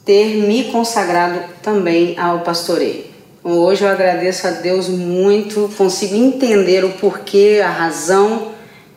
ter 0.05 0.37
me 0.37 0.65
consagrado 0.65 1.39
também 1.61 2.17
ao 2.17 2.39
pastoreio. 2.39 3.05
Hoje 3.43 3.83
eu 3.83 3.89
agradeço 3.89 4.47
a 4.47 4.51
Deus 4.51 4.89
muito, 4.89 5.71
consigo 5.77 6.15
entender 6.15 6.83
o 6.83 6.89
porquê, 6.93 7.61
a 7.63 7.69
razão 7.69 8.51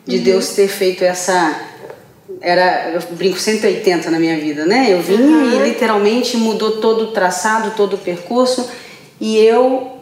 de 0.05 0.17
uhum. 0.17 0.23
Deus 0.23 0.49
ter 0.49 0.67
feito 0.67 1.03
essa. 1.03 1.61
Era, 2.41 2.91
eu 2.91 3.01
brinco 3.15 3.39
180 3.39 4.09
na 4.09 4.19
minha 4.19 4.37
vida, 4.37 4.65
né? 4.65 4.87
Eu 4.91 5.01
vim 5.01 5.21
uhum. 5.21 5.53
e 5.53 5.69
literalmente 5.69 6.35
mudou 6.35 6.81
todo 6.81 7.05
o 7.05 7.07
traçado, 7.11 7.71
todo 7.77 7.93
o 7.93 7.97
percurso 7.97 8.69
e 9.19 9.37
eu 9.37 9.92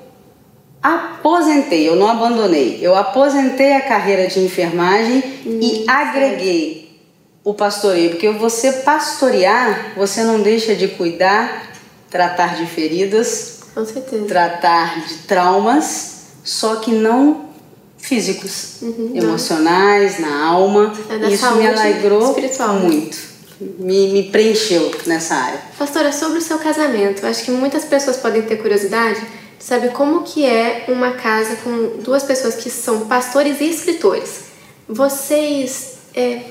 aposentei, 0.81 1.87
eu 1.87 1.95
não 1.95 2.07
abandonei, 2.07 2.79
eu 2.81 2.95
aposentei 2.95 3.73
a 3.73 3.81
carreira 3.81 4.27
de 4.27 4.39
enfermagem 4.39 5.23
uhum. 5.45 5.59
e 5.61 5.85
agreguei 5.87 6.99
o 7.43 7.53
pastoreio, 7.53 8.11
porque 8.11 8.29
você 8.29 8.71
pastorear, 8.71 9.93
você 9.95 10.23
não 10.23 10.41
deixa 10.41 10.75
de 10.75 10.87
cuidar, 10.87 11.73
tratar 12.09 12.55
de 12.55 12.65
feridas, 12.65 13.59
com 13.73 13.85
certeza. 13.85 14.25
tratar 14.25 15.05
de 15.05 15.13
traumas, 15.19 16.25
só 16.43 16.77
que 16.77 16.91
não 16.91 17.51
físicos, 17.97 18.81
uhum, 18.81 19.11
emocionais, 19.13 20.19
não. 20.19 20.29
na 20.29 20.45
alma. 20.45 20.93
É 21.09 21.29
Isso 21.29 21.55
me 21.55 21.67
alegrou 21.67 22.29
espiritual, 22.29 22.73
né? 22.73 22.79
muito. 22.79 23.31
Me, 23.77 24.11
me 24.11 24.23
preencheu 24.31 24.91
nessa 25.05 25.35
área. 25.35 25.61
Pastora, 25.77 26.11
sobre 26.11 26.39
o 26.39 26.41
seu 26.41 26.57
casamento, 26.57 27.25
acho 27.27 27.43
que 27.43 27.51
muitas 27.51 27.85
pessoas 27.85 28.17
podem 28.17 28.41
ter 28.41 28.55
curiosidade 28.55 29.21
de 29.61 29.67
saber 29.67 29.91
como 29.91 30.23
que 30.23 30.43
é 30.43 30.85
uma 30.87 31.11
casa 31.11 31.55
com 31.57 32.01
duas 32.03 32.23
pessoas 32.23 32.55
que 32.55 32.67
são 32.67 33.01
pastores 33.01 33.61
e 33.61 33.69
escritores. 33.69 34.45
Vocês 34.89 35.97
é, 36.15 36.41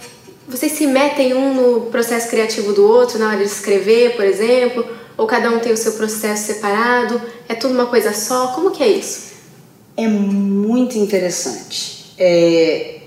vocês 0.47 0.73
se 0.73 0.87
metem 0.87 1.35
um 1.35 1.53
no 1.53 1.81
processo 1.91 2.29
criativo 2.29 2.73
do 2.73 2.87
outro 2.87 3.19
na 3.19 3.31
hora 3.31 3.39
de 3.39 3.45
escrever, 3.45 4.15
por 4.15 4.25
exemplo? 4.25 4.87
Ou 5.17 5.27
cada 5.27 5.51
um 5.51 5.59
tem 5.59 5.73
o 5.73 5.77
seu 5.77 5.93
processo 5.95 6.53
separado? 6.53 7.21
É 7.49 7.55
tudo 7.57 7.75
uma 7.75 7.87
coisa 7.87 8.15
só? 8.15 8.49
Como 8.55 8.71
que 8.71 8.83
é 8.83 8.89
isso? 8.89 9.33
É 9.97 10.07
muito 10.07 10.97
interessante. 10.97 12.15
É, 12.17 12.99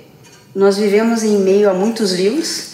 nós 0.53 0.77
vivemos 0.77 1.23
em 1.23 1.37
meio 1.37 1.69
a 1.69 1.73
muitos 1.73 2.11
livros, 2.11 2.71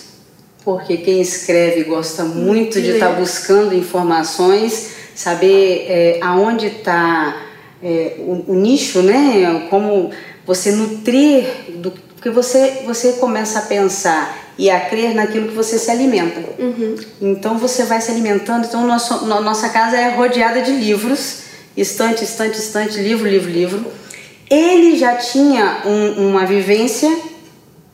porque 0.65 0.98
quem 0.98 1.21
escreve 1.21 1.83
gosta 1.83 2.24
muito 2.24 2.81
de 2.81 2.89
estar 2.89 3.09
tá 3.09 3.19
buscando 3.19 3.75
informações, 3.75 4.99
saber 5.20 5.86
é, 5.90 6.20
aonde 6.22 6.68
está 6.68 7.42
é, 7.84 8.16
o, 8.20 8.54
o, 8.54 8.56
nicho, 8.56 9.02
né? 9.02 9.68
Como 9.70 10.12
você 10.46 10.72
nutrir 10.72 11.46
do 11.76 11.92
porque 11.92 12.30
você 12.30 12.84
você 12.86 13.14
começa 13.14 13.60
a 13.60 13.62
pensar 13.64 14.38
e 14.58 14.70
a 14.70 14.80
crer 14.80 15.14
naquilo 15.14 15.50
que 15.50 15.54
você 15.54 15.78
se 15.78 15.92
alimenta. 15.92 16.40
Uhum. 16.58 16.96
Então 17.22 17.58
você 17.58 17.84
vai 17.84 18.00
se 18.00 18.10
alimentando. 18.12 18.66
Então 18.66 18.88
nosso, 18.88 19.26
nossa 19.26 19.68
casa 19.68 19.98
é 19.98 20.16
rodeada 20.16 20.62
de 20.62 20.72
livros, 20.72 21.42
estante, 21.76 22.24
estante, 22.24 22.58
estante, 22.58 22.98
livro, 23.02 23.28
livro, 23.28 23.52
livro. 23.52 23.86
Ele 24.50 24.98
já 24.98 25.18
tinha 25.18 25.82
um, 25.86 26.30
uma 26.30 26.46
vivência 26.46 27.14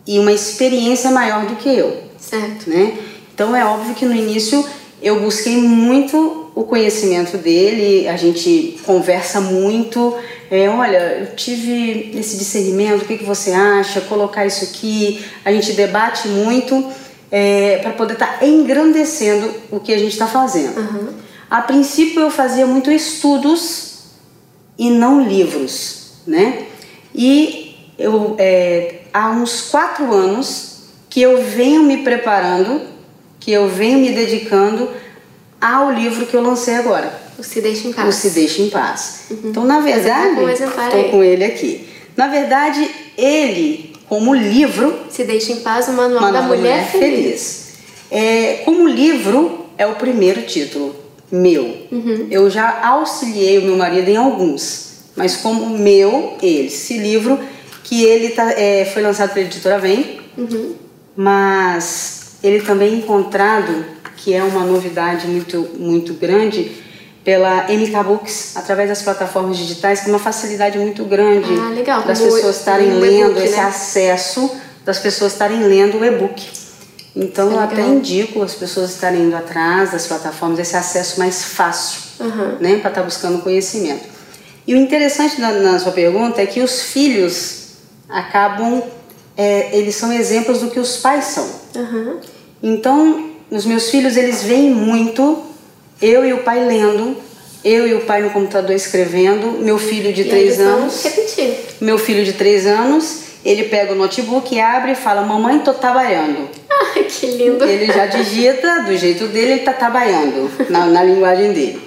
e 0.05 0.19
uma 0.19 0.31
experiência 0.31 1.09
maior 1.09 1.47
do 1.47 1.55
que 1.55 1.69
eu. 1.69 2.03
Certo. 2.19 2.69
Né? 2.69 2.99
Então 3.33 3.55
é 3.55 3.65
óbvio 3.65 3.95
que 3.95 4.05
no 4.05 4.15
início 4.15 4.63
eu 5.01 5.19
busquei 5.21 5.57
muito 5.57 6.44
o 6.55 6.63
conhecimento 6.63 7.37
dele, 7.37 8.07
a 8.07 8.15
gente 8.15 8.79
conversa 8.85 9.41
muito 9.41 10.15
é, 10.49 10.69
olha, 10.69 10.97
eu 10.97 11.35
tive 11.35 12.11
esse 12.17 12.37
discernimento, 12.37 13.01
o 13.01 13.05
que, 13.05 13.17
que 13.17 13.23
você 13.23 13.51
acha, 13.51 14.01
colocar 14.01 14.45
isso 14.45 14.63
aqui, 14.63 15.25
a 15.43 15.51
gente 15.51 15.73
debate 15.73 16.27
muito 16.27 16.91
é, 17.31 17.79
para 17.79 17.91
poder 17.91 18.13
estar 18.13 18.39
tá 18.39 18.45
engrandecendo 18.45 19.51
o 19.71 19.79
que 19.79 19.93
a 19.93 19.97
gente 19.97 20.11
está 20.11 20.27
fazendo. 20.27 20.77
Uhum. 20.77 21.07
A 21.49 21.61
princípio 21.61 22.21
eu 22.21 22.29
fazia 22.29 22.65
muito 22.67 22.91
estudos 22.91 24.03
e 24.77 24.89
não 24.89 25.27
livros, 25.27 26.11
né? 26.27 26.65
E 27.13 27.75
eu, 27.97 28.35
é, 28.37 29.01
há 29.11 29.31
uns 29.31 29.61
quatro 29.61 30.13
anos 30.13 30.83
que 31.09 31.21
eu 31.21 31.41
venho 31.41 31.83
me 31.83 31.97
preparando, 31.97 32.81
que 33.39 33.51
eu 33.51 33.67
venho 33.67 33.99
me 33.99 34.11
dedicando 34.11 34.89
ao 35.59 35.91
livro 35.91 36.25
que 36.25 36.35
eu 36.35 36.41
lancei 36.41 36.75
agora. 36.75 37.11
O 37.37 37.43
Se 37.43 37.61
Deixa 37.61 37.87
em 37.87 37.93
Paz. 37.93 38.07
O 38.07 38.11
Se 38.11 38.29
Deixa 38.29 38.61
em 38.61 38.69
Paz. 38.69 39.19
Uhum. 39.29 39.39
Então, 39.45 39.65
na 39.65 39.79
verdade, 39.79 40.41
estou 40.51 41.03
com 41.11 41.23
ele 41.23 41.43
aqui. 41.43 41.87
Na 42.15 42.27
verdade, 42.27 42.89
ele, 43.17 43.93
como 44.07 44.33
livro. 44.33 44.95
Se 45.09 45.23
Deixa 45.23 45.51
em 45.51 45.57
Paz, 45.57 45.87
o 45.87 45.93
Manual, 45.93 46.21
Manual 46.21 46.43
da, 46.43 46.47
Mulher, 46.47 46.59
Mulher 46.59 46.91
Feliz. 46.91 47.15
Feliz. 47.15 47.65
É, 48.11 48.61
como 48.63 48.87
livro, 48.87 49.65
é 49.77 49.85
o 49.85 49.95
primeiro 49.95 50.43
título 50.43 50.95
meu. 51.31 51.87
Uhum. 51.91 52.27
Eu 52.29 52.49
já 52.49 52.87
auxiliei 52.87 53.57
o 53.57 53.63
meu 53.63 53.77
marido 53.77 54.09
em 54.09 54.15
alguns, 54.15 54.99
mas 55.15 55.37
como 55.37 55.77
meu, 55.77 56.37
ele. 56.41 56.67
Esse 56.67 56.97
livro 56.97 57.39
que 57.83 58.03
ele 58.03 58.29
tá, 58.29 58.51
é, 58.51 58.85
foi 58.85 59.01
lançado 59.01 59.33
pela 59.33 59.45
editora 59.45 59.79
Vem, 59.79 60.19
uhum. 60.37 60.75
mas 61.15 62.37
ele 62.43 62.61
também 62.61 62.93
é 62.93 62.97
encontrado, 62.97 63.85
que 64.17 64.33
é 64.33 64.43
uma 64.43 64.63
novidade 64.63 65.27
muito, 65.27 65.69
muito 65.77 66.13
grande, 66.13 66.71
pela 67.23 67.63
MK 67.63 68.03
Books, 68.05 68.55
através 68.55 68.87
das 68.87 69.01
plataformas 69.01 69.57
digitais, 69.57 70.01
com 70.01 70.09
uma 70.11 70.19
facilidade 70.19 70.77
muito 70.77 71.03
grande 71.05 71.51
ah, 71.59 71.69
legal. 71.69 72.03
das 72.03 72.21
pessoas 72.21 72.57
estarem 72.57 72.99
lendo, 72.99 73.39
esse 73.39 73.55
né? 73.55 73.63
acesso 73.63 74.51
das 74.85 74.99
pessoas 74.99 75.33
estarem 75.33 75.63
lendo 75.63 75.97
o 75.97 76.05
e-book. 76.05 76.47
Então 77.15 77.51
eu 77.51 77.59
até 77.59 77.81
indico 77.81 78.43
as 78.43 78.53
pessoas 78.53 78.91
estarem 78.91 79.23
indo 79.23 79.35
atrás 79.35 79.91
das 79.91 80.05
plataformas, 80.05 80.59
esse 80.59 80.75
acesso 80.75 81.17
mais 81.17 81.43
fácil, 81.43 82.01
uhum. 82.19 82.57
né, 82.59 82.77
para 82.77 82.89
estar 82.89 82.91
tá 82.91 83.03
buscando 83.03 83.41
conhecimento. 83.41 84.03
E 84.67 84.75
o 84.75 84.77
interessante 84.77 85.39
na, 85.39 85.51
na, 85.51 85.79
sua 85.79 85.93
pergunta 85.93 86.41
é 86.41 86.45
que 86.45 86.61
os 86.61 86.83
filhos 86.83 87.77
acabam, 88.09 88.83
é, 89.37 89.75
eles 89.77 89.95
são 89.95 90.11
exemplos 90.11 90.59
do 90.59 90.69
que 90.69 90.79
os 90.79 90.97
pais 90.97 91.25
são. 91.25 91.49
Uhum. 91.75 92.19
Então, 92.61 93.34
os 93.49 93.65
meus 93.65 93.89
filhos, 93.89 94.17
eles 94.17 94.43
veem 94.43 94.71
muito 94.71 95.43
eu 96.01 96.25
e 96.25 96.33
o 96.33 96.39
pai 96.39 96.65
lendo, 96.65 97.15
eu 97.63 97.87
e 97.87 97.93
o 97.93 98.01
pai 98.01 98.21
no 98.21 98.29
computador 98.29 98.75
escrevendo, 98.75 99.59
meu 99.63 99.77
filho 99.77 100.13
de 100.13 100.21
e 100.21 100.29
três 100.29 100.59
anos. 100.59 101.03
Repetir. 101.03 101.57
Meu 101.81 101.97
filho 101.97 102.23
de 102.23 102.33
três 102.33 102.65
anos, 102.65 103.21
ele 103.43 103.63
pega 103.63 103.93
o 103.93 103.95
notebook, 103.95 104.59
abre 104.59 104.91
e 104.91 104.95
fala: 104.95 105.21
Mamãe, 105.21 105.59
tô 105.59 105.73
trabalhando. 105.73 106.49
Ai, 106.69 107.03
que 107.03 107.25
lindo. 107.27 107.63
Ele 107.63 107.87
já 107.87 108.05
digita 108.05 108.83
do 108.83 108.95
jeito 108.97 109.27
dele, 109.27 109.53
ele 109.53 109.61
tá 109.61 109.73
trabalhando, 109.73 110.51
na, 110.69 110.85
na 110.85 111.03
linguagem 111.03 111.53
dele. 111.53 111.81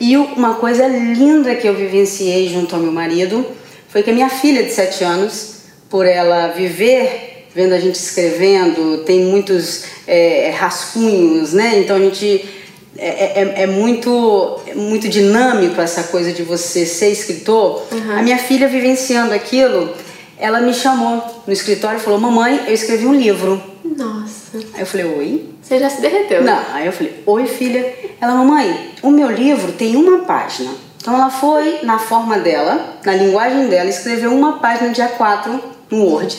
E 0.00 0.16
uma 0.16 0.54
coisa 0.54 0.86
linda 0.86 1.54
que 1.54 1.68
eu 1.68 1.74
vivenciei 1.74 2.48
junto 2.48 2.74
ao 2.74 2.80
meu 2.80 2.90
marido 2.90 3.46
foi 3.88 4.02
que 4.02 4.10
a 4.10 4.14
minha 4.14 4.30
filha 4.30 4.62
de 4.62 4.72
sete 4.72 5.04
anos, 5.04 5.56
por 5.90 6.06
ela 6.06 6.48
viver 6.48 7.29
vendo 7.54 7.74
a 7.74 7.80
gente 7.80 7.96
escrevendo, 7.96 8.98
tem 9.04 9.24
muitos 9.24 9.84
é, 10.06 10.50
rascunhos, 10.56 11.52
né? 11.52 11.78
Então 11.78 11.96
a 11.96 12.00
gente 12.00 12.48
é, 12.96 13.40
é, 13.40 13.62
é, 13.62 13.66
muito, 13.66 14.60
é 14.66 14.74
muito 14.74 15.08
dinâmico 15.08 15.80
essa 15.80 16.04
coisa 16.04 16.32
de 16.32 16.42
você 16.42 16.84
ser 16.84 17.10
escritor. 17.10 17.82
Uhum. 17.92 18.18
A 18.18 18.22
minha 18.22 18.38
filha 18.38 18.68
vivenciando 18.68 19.32
aquilo, 19.32 19.92
ela 20.38 20.60
me 20.60 20.74
chamou 20.74 21.22
no 21.46 21.52
escritório 21.52 21.98
e 21.98 22.02
falou: 22.02 22.18
Mamãe, 22.18 22.64
eu 22.66 22.74
escrevi 22.74 23.06
um 23.06 23.14
livro. 23.14 23.62
Nossa. 23.96 24.58
Aí 24.74 24.80
eu 24.80 24.86
falei, 24.86 25.06
oi? 25.06 25.48
Você 25.62 25.78
já 25.78 25.88
se 25.88 26.00
derreteu? 26.00 26.42
Não, 26.42 26.58
aí 26.72 26.86
eu 26.86 26.92
falei, 26.92 27.22
oi 27.26 27.46
filha. 27.46 27.94
Ela, 28.20 28.34
mamãe, 28.34 28.92
o 29.02 29.10
meu 29.10 29.30
livro 29.30 29.72
tem 29.72 29.96
uma 29.96 30.20
página. 30.24 30.70
Então 31.00 31.14
ela 31.14 31.30
foi, 31.30 31.80
na 31.82 31.98
forma 31.98 32.38
dela, 32.38 32.96
na 33.04 33.14
linguagem 33.14 33.68
dela, 33.68 33.88
escreveu 33.88 34.34
uma 34.34 34.58
página 34.58 34.90
dia 34.90 35.08
4 35.08 35.60
no 35.90 36.04
Word. 36.04 36.36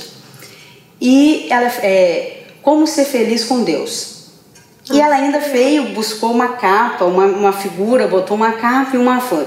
E 1.01 1.47
ela 1.49 1.67
é 1.81 2.43
Como 2.61 2.85
Ser 2.85 3.05
Feliz 3.05 3.43
com 3.43 3.63
Deus. 3.63 4.11
E 4.91 5.01
ela 5.01 5.15
ainda 5.15 5.39
veio, 5.39 5.89
buscou 5.89 6.31
uma 6.31 6.49
capa, 6.49 7.05
uma, 7.05 7.25
uma 7.25 7.53
figura, 7.53 8.07
botou 8.07 8.37
uma 8.37 8.53
capa 8.53 8.95
e 8.95 8.99
uma 8.99 9.19
flor. 9.19 9.45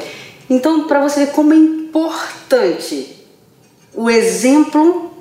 Então, 0.51 0.87
para 0.89 1.01
você 1.01 1.27
ver 1.27 1.33
como 1.33 1.53
é 1.53 1.57
importante 1.57 3.17
o 3.95 4.11
exemplo 4.11 5.13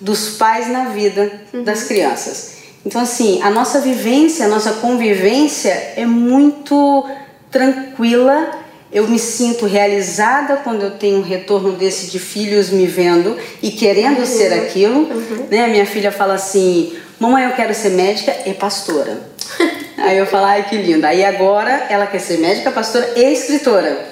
dos 0.00 0.36
pais 0.36 0.68
na 0.68 0.86
vida 0.86 1.42
uhum. 1.52 1.64
das 1.64 1.84
crianças. 1.84 2.58
Então, 2.84 3.00
assim, 3.00 3.42
a 3.42 3.50
nossa 3.50 3.80
vivência, 3.80 4.46
a 4.46 4.48
nossa 4.48 4.74
convivência 4.74 5.70
é 5.96 6.06
muito 6.06 7.06
tranquila. 7.50 8.50
Eu 8.92 9.06
me 9.06 9.18
sinto 9.18 9.66
realizada 9.66 10.56
quando 10.56 10.82
eu 10.82 10.90
tenho 10.92 11.18
um 11.18 11.22
retorno 11.22 11.72
desse 11.72 12.10
de 12.10 12.18
filhos 12.18 12.70
me 12.70 12.86
vendo 12.86 13.36
e 13.62 13.70
querendo 13.70 14.20
uhum. 14.20 14.26
ser 14.26 14.52
aquilo. 14.52 15.00
Uhum. 15.00 15.46
Né? 15.50 15.68
Minha 15.68 15.86
filha 15.86 16.10
fala 16.10 16.34
assim: 16.34 16.92
Mamãe, 17.20 17.44
eu 17.44 17.52
quero 17.52 17.74
ser 17.74 17.90
médica 17.90 18.34
e 18.46 18.54
pastora. 18.54 19.20
Aí 19.98 20.16
eu 20.16 20.26
falo, 20.26 20.46
ai 20.46 20.66
que 20.68 20.76
linda. 20.76 21.08
Aí 21.08 21.22
agora 21.22 21.86
ela 21.90 22.06
quer 22.06 22.18
ser 22.18 22.38
médica, 22.38 22.70
pastora 22.70 23.12
e 23.14 23.32
escritora. 23.32 24.08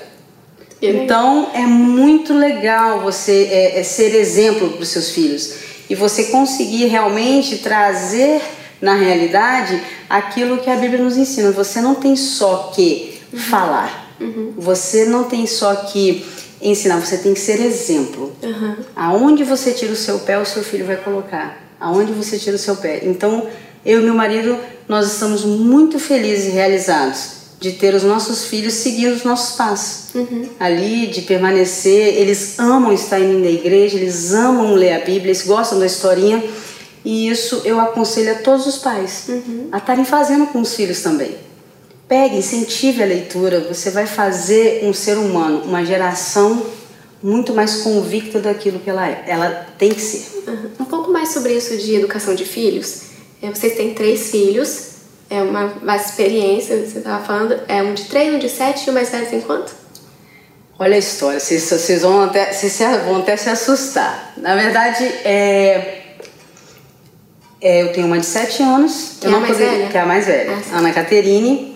Então 0.80 1.50
é 1.54 1.62
muito 1.62 2.35
legal 2.35 3.00
você 3.00 3.49
é, 3.50 3.80
é 3.80 3.82
ser 3.82 4.14
exemplo 4.14 4.70
para 4.70 4.82
os 4.82 4.88
seus 4.90 5.11
filhos 5.11 5.54
e 5.90 5.94
você 5.94 6.25
conseguir 6.25 6.87
realmente 6.87 7.58
trazer 7.58 8.40
na 8.80 8.94
realidade 8.94 9.82
aquilo 10.08 10.58
que 10.58 10.70
a 10.70 10.76
Bíblia 10.76 11.02
nos 11.02 11.16
ensina. 11.16 11.50
Você 11.50 11.80
não 11.80 11.94
tem 11.94 12.14
só 12.14 12.70
que 12.75 13.18
uhum. 13.32 13.38
falar, 13.38 14.07
uhum. 14.20 14.54
você 14.56 15.04
não 15.04 15.25
tem 15.25 15.46
só 15.46 15.75
que 15.75 16.25
ensinar, 16.60 16.98
você 16.98 17.18
tem 17.18 17.34
que 17.34 17.40
ser 17.40 17.60
exemplo. 17.60 18.32
Uhum. 18.42 18.76
Aonde 18.94 19.44
você 19.44 19.72
tira 19.72 19.92
o 19.92 19.96
seu 19.96 20.18
pé, 20.20 20.38
o 20.38 20.44
seu 20.44 20.62
filho 20.62 20.84
vai 20.84 20.96
colocar. 20.96 21.64
Aonde 21.80 22.12
você 22.12 22.38
tira 22.38 22.56
o 22.56 22.58
seu 22.58 22.76
pé. 22.76 23.00
Então, 23.04 23.46
eu 23.84 24.00
e 24.00 24.04
meu 24.04 24.14
marido, 24.14 24.58
nós 24.88 25.12
estamos 25.12 25.44
muito 25.44 25.98
felizes 25.98 26.46
e 26.46 26.50
realizados 26.50 27.38
de 27.60 27.72
ter 27.72 27.94
os 27.94 28.04
nossos 28.04 28.44
filhos 28.44 28.75
seguindo 28.75 29.14
os 29.14 29.25
nossos 29.25 29.56
passos. 29.56 30.14
Uhum. 30.14 30.48
Ali, 30.60 31.08
de 31.08 31.22
permanecer, 31.22 32.14
eles 32.16 32.58
amam 32.58 32.92
estar 32.92 33.18
indo 33.18 33.38
na 33.38 33.50
igreja, 33.50 33.96
eles 33.96 34.32
amam 34.32 34.75
ler 34.75 34.92
a 34.92 34.98
Bíblia, 34.98 35.26
eles 35.26 35.44
gostam 35.44 35.78
da 35.78 35.87
historinha. 35.87 36.42
E 37.04 37.28
isso 37.28 37.62
eu 37.64 37.80
aconselho 37.80 38.32
a 38.32 38.34
todos 38.37 38.66
os 38.66 38.78
pais 38.78 39.25
uhum. 39.28 39.68
a 39.72 39.78
estarem 39.78 40.04
fazendo 40.04 40.46
com 40.46 40.60
os 40.60 40.75
filhos 40.75 41.00
também. 41.00 41.37
Pegue, 42.08 42.36
incentive 42.36 43.02
a 43.02 43.06
leitura, 43.06 43.60
você 43.60 43.90
vai 43.90 44.06
fazer 44.06 44.82
um 44.84 44.94
ser 44.94 45.18
humano, 45.18 45.62
uma 45.64 45.84
geração 45.84 46.64
muito 47.22 47.52
mais 47.52 47.82
convicta 47.82 48.38
daquilo 48.38 48.78
que 48.80 48.88
ela 48.88 49.06
é. 49.06 49.24
Ela 49.26 49.66
tem 49.76 49.90
que 49.90 50.00
ser. 50.00 50.48
Uhum. 50.48 50.70
Um 50.80 50.84
pouco 50.86 51.10
mais 51.10 51.28
sobre 51.28 51.52
isso 51.52 51.76
de 51.76 51.96
educação 51.96 52.34
de 52.34 52.46
filhos. 52.46 53.02
É, 53.42 53.50
vocês 53.50 53.76
têm 53.76 53.92
três 53.92 54.30
filhos, 54.30 54.92
é 55.28 55.42
uma, 55.42 55.66
uma 55.82 55.96
experiência, 55.96 56.76
você 56.76 56.98
estava 56.98 57.22
falando, 57.24 57.60
é 57.68 57.82
um 57.82 57.92
de 57.92 58.04
três, 58.04 58.34
um 58.34 58.38
de 58.38 58.48
sete 58.48 58.86
e 58.86 58.90
o 58.90 58.92
mais 58.92 59.10
velho 59.10 59.26
tem 59.28 59.40
quanto? 59.40 59.76
Olha 60.78 60.94
a 60.94 60.98
história, 60.98 61.40
vocês, 61.40 61.68
vocês, 61.68 62.02
vão, 62.02 62.22
até, 62.22 62.52
vocês 62.52 62.78
vão 63.04 63.16
até 63.16 63.36
se 63.36 63.50
assustar. 63.50 64.32
Na 64.36 64.54
verdade, 64.54 65.04
é, 65.04 65.98
é, 67.60 67.82
eu 67.82 67.92
tenho 67.92 68.06
uma 68.06 68.18
de 68.18 68.26
sete 68.26 68.62
anos, 68.62 69.16
que, 69.20 69.26
é, 69.26 69.30
a 69.30 69.32
mais 69.32 69.52
poderia, 69.52 69.72
velha? 69.72 69.88
que 69.88 69.96
é 69.98 70.00
a 70.00 70.06
mais 70.06 70.26
velha, 70.26 70.58
ah, 70.72 70.78
Ana 70.78 70.92
Caterine. 70.92 71.67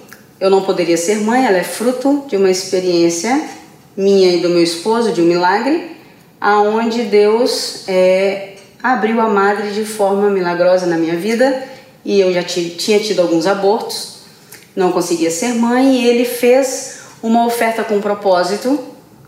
Eu 0.43 0.51
não 0.51 0.63
poderia 0.63 0.97
ser 0.97 1.21
mãe, 1.21 1.47
ela 1.47 1.59
é 1.59 1.63
fruto 1.63 2.25
de 2.27 2.37
uma 2.37 2.51
experiência 2.51 3.49
minha 3.97 4.33
e 4.33 4.41
do 4.41 4.49
meu 4.49 4.61
esposo, 4.61 5.13
de 5.13 5.23
um 5.23 5.25
milagre, 5.25 5.97
aonde 6.41 7.05
Deus 7.05 7.85
é, 7.87 8.55
abriu 8.83 9.21
a 9.21 9.29
madre 9.29 9.71
de 9.71 9.85
forma 9.85 10.29
milagrosa 10.31 10.85
na 10.85 10.97
minha 10.97 11.17
vida 11.17 11.63
e 12.05 12.19
eu 12.19 12.33
já 12.33 12.43
tinha 12.43 12.99
tido 12.99 13.23
alguns 13.23 13.47
abortos, 13.47 14.17
não 14.75 14.91
conseguia 14.91 15.31
ser 15.31 15.55
mãe 15.55 16.03
e 16.03 16.09
ele 16.09 16.25
fez 16.25 17.03
uma 17.23 17.47
oferta 17.47 17.85
com 17.85 18.01
propósito 18.01 18.81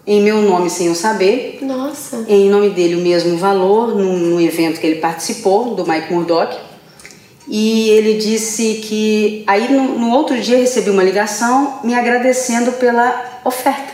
em 0.04 0.20
meu 0.20 0.42
nome 0.42 0.68
sem 0.68 0.88
eu 0.88 0.96
saber. 0.96 1.60
Nossa. 1.62 2.24
Em 2.26 2.50
nome 2.50 2.70
dele 2.70 2.96
o 2.96 3.00
mesmo 3.00 3.36
valor 3.36 3.94
num, 3.94 4.18
num 4.18 4.40
evento 4.40 4.80
que 4.80 4.86
ele 4.88 4.98
participou 4.98 5.76
do 5.76 5.86
Mike 5.86 6.12
Murdock. 6.12 6.73
E 7.46 7.90
ele 7.90 8.14
disse 8.14 8.80
que 8.82 9.44
aí 9.46 9.70
no, 9.70 9.98
no 9.98 10.10
outro 10.10 10.40
dia 10.40 10.56
recebi 10.56 10.90
uma 10.90 11.02
ligação 11.02 11.80
me 11.84 11.94
agradecendo 11.94 12.72
pela 12.72 13.40
oferta. 13.44 13.92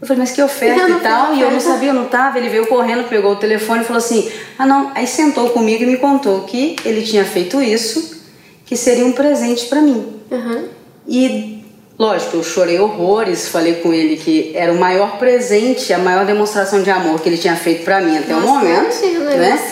Eu 0.00 0.06
falei, 0.06 0.20
mas 0.20 0.32
que 0.32 0.42
oferta 0.42 0.90
e 0.90 1.00
tal? 1.00 1.34
E 1.34 1.40
eu 1.40 1.50
não 1.50 1.60
sabia, 1.60 1.88
eu 1.88 1.94
não 1.94 2.04
tava. 2.04 2.38
Ele 2.38 2.50
veio 2.50 2.66
correndo, 2.66 3.08
pegou 3.08 3.32
o 3.32 3.36
telefone 3.36 3.80
e 3.82 3.84
falou 3.84 3.98
assim: 3.98 4.30
ah, 4.58 4.66
não. 4.66 4.92
Aí 4.94 5.06
sentou 5.06 5.48
comigo 5.48 5.82
e 5.82 5.86
me 5.86 5.96
contou 5.96 6.42
que 6.42 6.76
ele 6.84 7.02
tinha 7.02 7.24
feito 7.24 7.60
isso, 7.62 8.22
que 8.66 8.76
seria 8.76 9.06
um 9.06 9.12
presente 9.12 9.64
para 9.64 9.80
mim. 9.80 10.04
Uhum. 10.30 10.68
E, 11.08 11.64
lógico, 11.98 12.36
eu 12.36 12.42
chorei 12.44 12.78
horrores. 12.78 13.48
Falei 13.48 13.76
com 13.76 13.94
ele 13.94 14.16
que 14.16 14.52
era 14.54 14.70
o 14.70 14.78
maior 14.78 15.16
presente, 15.16 15.90
a 15.90 15.98
maior 15.98 16.26
demonstração 16.26 16.82
de 16.82 16.90
amor 16.90 17.22
que 17.22 17.28
ele 17.30 17.38
tinha 17.38 17.56
feito 17.56 17.82
para 17.82 18.02
mim 18.02 18.18
até 18.18 18.34
Nossa, 18.34 18.46
o 18.46 18.48
momento. 18.48 18.94
Imagina, 19.02 19.30
né? 19.30 19.70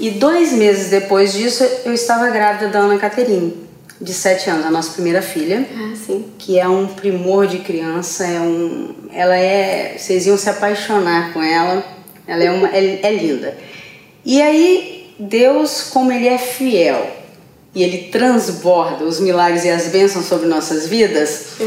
E 0.00 0.10
dois 0.12 0.52
meses 0.52 0.88
depois 0.88 1.34
disso, 1.34 1.62
eu 1.84 1.92
estava 1.92 2.30
grávida 2.30 2.68
da 2.68 2.78
Ana 2.78 2.98
Caterine 2.98 3.54
de 4.00 4.14
7 4.14 4.48
anos, 4.48 4.64
a 4.64 4.70
nossa 4.70 4.92
primeira 4.92 5.20
filha. 5.20 5.66
Ah, 5.76 5.94
sim. 5.94 6.24
Que 6.38 6.58
é 6.58 6.66
um 6.66 6.86
primor 6.86 7.46
de 7.46 7.58
criança, 7.58 8.26
é 8.26 8.40
um, 8.40 8.94
ela 9.12 9.36
é, 9.36 9.96
vocês 9.98 10.26
iam 10.26 10.38
se 10.38 10.48
apaixonar 10.48 11.34
com 11.34 11.42
ela. 11.42 11.84
Ela 12.26 12.44
é 12.44 12.50
uma 12.50 12.74
é, 12.74 13.00
é 13.02 13.12
linda. 13.12 13.58
E 14.24 14.40
aí 14.40 15.14
Deus, 15.18 15.90
como 15.92 16.10
ele 16.10 16.28
é 16.28 16.38
fiel, 16.38 17.18
e 17.74 17.82
ele 17.82 18.08
transborda 18.10 19.04
os 19.04 19.20
milagres 19.20 19.64
e 19.64 19.68
as 19.68 19.88
bênçãos 19.88 20.24
sobre 20.24 20.48
nossas 20.48 20.86
vidas, 20.86 21.58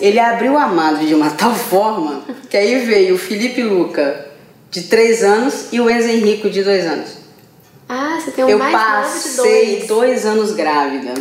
ele 0.00 0.20
abriu 0.20 0.56
a 0.56 0.68
madre 0.68 1.06
de 1.06 1.14
uma 1.14 1.30
tal 1.34 1.54
forma 1.54 2.22
que 2.48 2.56
aí 2.56 2.84
veio 2.86 3.16
o 3.16 3.18
Felipe 3.18 3.62
Luca, 3.62 4.28
de 4.70 4.82
3 4.82 5.24
anos, 5.24 5.66
e 5.72 5.80
o 5.80 5.90
Enzo 5.90 6.08
Henrico, 6.08 6.48
de 6.48 6.62
2 6.62 6.86
anos. 6.86 7.19
Ah, 7.92 8.20
você 8.20 8.30
tem 8.30 8.44
um 8.44 8.48
Eu 8.48 8.56
mais 8.56 8.72
passei 8.72 9.78
dois. 9.78 9.88
dois 9.88 10.24
anos 10.24 10.52
grávida. 10.52 11.12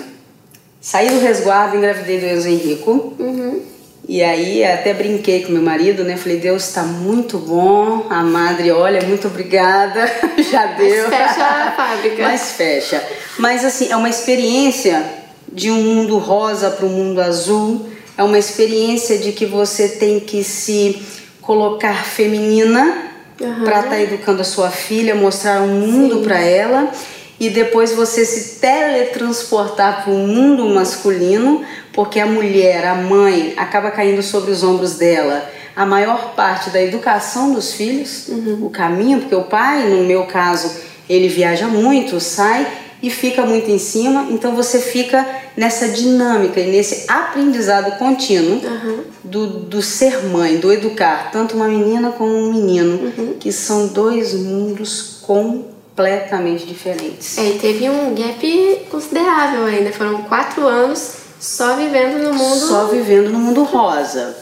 Saí 0.79 1.10
do 1.10 1.19
resguardo, 1.19 1.75
engravidei 1.75 2.19
do 2.19 2.27
Enzo 2.27 2.47
Henrico. 2.47 3.15
Uhum. 3.17 3.63
E 4.08 4.21
aí 4.21 4.63
até 4.63 4.93
brinquei 4.93 5.43
com 5.43 5.51
meu 5.51 5.63
marido, 5.63 6.03
né? 6.03 6.15
Falei, 6.15 6.38
Deus 6.38 6.67
está 6.67 6.84
muito 6.84 7.39
bom. 7.39 8.05
A 8.08 8.21
madre, 8.21 8.71
olha, 8.71 9.01
muito 9.01 9.27
obrigada. 9.27 10.05
Já 10.51 10.67
deu. 10.67 11.10
Mas 11.10 11.17
fecha 11.17 11.43
a 11.43 11.71
fábrica. 11.75 12.21
Mas 12.21 12.51
fecha. 12.51 13.03
Mas 13.39 13.65
assim, 13.65 13.91
é 13.91 13.95
uma 13.95 14.10
experiência 14.10 15.03
de 15.51 15.71
um 15.71 15.82
mundo 15.82 16.19
rosa 16.19 16.69
para 16.69 16.86
um 16.86 16.89
mundo 16.89 17.19
azul. 17.19 17.89
É 18.15 18.21
uma 18.21 18.38
experiência 18.38 19.17
de 19.17 19.32
que 19.32 19.47
você 19.47 19.89
tem 19.89 20.19
que 20.19 20.43
se 20.43 21.01
colocar 21.41 22.05
feminina 22.05 23.08
uhum. 23.39 23.63
para 23.63 23.78
estar 23.80 23.89
tá 23.89 24.02
educando 24.02 24.41
a 24.41 24.45
sua 24.45 24.69
filha, 24.69 25.15
mostrar 25.15 25.62
um 25.62 25.80
mundo 25.80 26.19
para 26.19 26.39
ela 26.39 26.91
e 27.39 27.49
depois 27.49 27.93
você 27.93 28.25
se 28.25 28.60
teletransportar 28.60 30.04
para 30.04 30.12
o 30.12 30.17
mundo 30.17 30.65
masculino, 30.69 31.63
porque 31.93 32.19
a 32.19 32.25
mulher, 32.25 32.86
a 32.86 32.95
mãe, 32.95 33.54
acaba 33.56 33.89
caindo 33.91 34.21
sobre 34.21 34.52
os 34.52 34.62
ombros 34.63 34.95
dela 34.95 35.49
a 35.75 35.86
maior 35.86 36.34
parte 36.36 36.69
da 36.71 36.82
educação 36.82 37.54
dos 37.54 37.73
filhos, 37.73 38.28
uhum. 38.28 38.65
o 38.65 38.69
caminho, 38.69 39.19
porque 39.19 39.36
o 39.36 39.43
pai, 39.43 39.88
no 39.88 40.04
meu 40.04 40.25
caso, 40.25 40.82
ele 41.08 41.30
viaja 41.30 41.67
muito, 41.67 42.19
sai 42.19 42.67
e 43.01 43.09
fica 43.09 43.45
muito 43.45 43.69
em 43.71 43.79
cima, 43.79 44.27
então 44.29 44.55
você 44.55 44.79
fica 44.79 45.25
nessa 45.55 45.88
dinâmica 45.88 46.59
e 46.59 46.69
nesse 46.69 47.05
aprendizado 47.09 47.97
contínuo 47.97 48.62
uhum. 48.62 49.03
do, 49.23 49.47
do 49.47 49.81
ser 49.81 50.25
mãe, 50.25 50.57
do 50.57 50.71
educar 50.71 51.31
tanto 51.31 51.55
uma 51.55 51.67
menina 51.67 52.12
como 52.12 52.35
um 52.35 52.51
menino, 52.51 53.13
uhum. 53.17 53.33
que 53.39 53.51
são 53.51 53.88
dois 53.88 54.33
mundos 54.33 55.19
completamente 55.21 56.65
diferentes. 56.65 57.38
É, 57.38 57.51
e 57.51 57.59
teve 57.59 57.89
um 57.89 58.13
gap 58.13 58.88
considerável 58.89 59.65
ainda. 59.65 59.91
Foram 59.93 60.23
quatro 60.23 60.67
anos 60.67 61.13
só 61.39 61.75
vivendo 61.75 62.21
no 62.21 62.33
mundo. 62.33 62.67
Só 62.67 62.88
vivendo 62.88 63.29
no 63.29 63.39
mundo 63.39 63.63
rosa. 63.63 64.35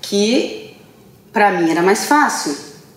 Que 0.00 0.74
para 1.32 1.52
mim 1.52 1.70
era 1.70 1.82
mais 1.82 2.06
fácil. 2.06 2.54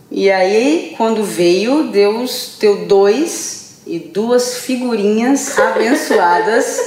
E 0.10 0.30
aí, 0.30 0.94
quando 0.96 1.24
veio, 1.24 1.88
Deus 1.88 2.58
deu 2.60 2.86
dois 2.86 3.63
e 3.86 4.00
duas 4.00 4.58
figurinhas 4.58 5.58
abençoadas 5.58 6.80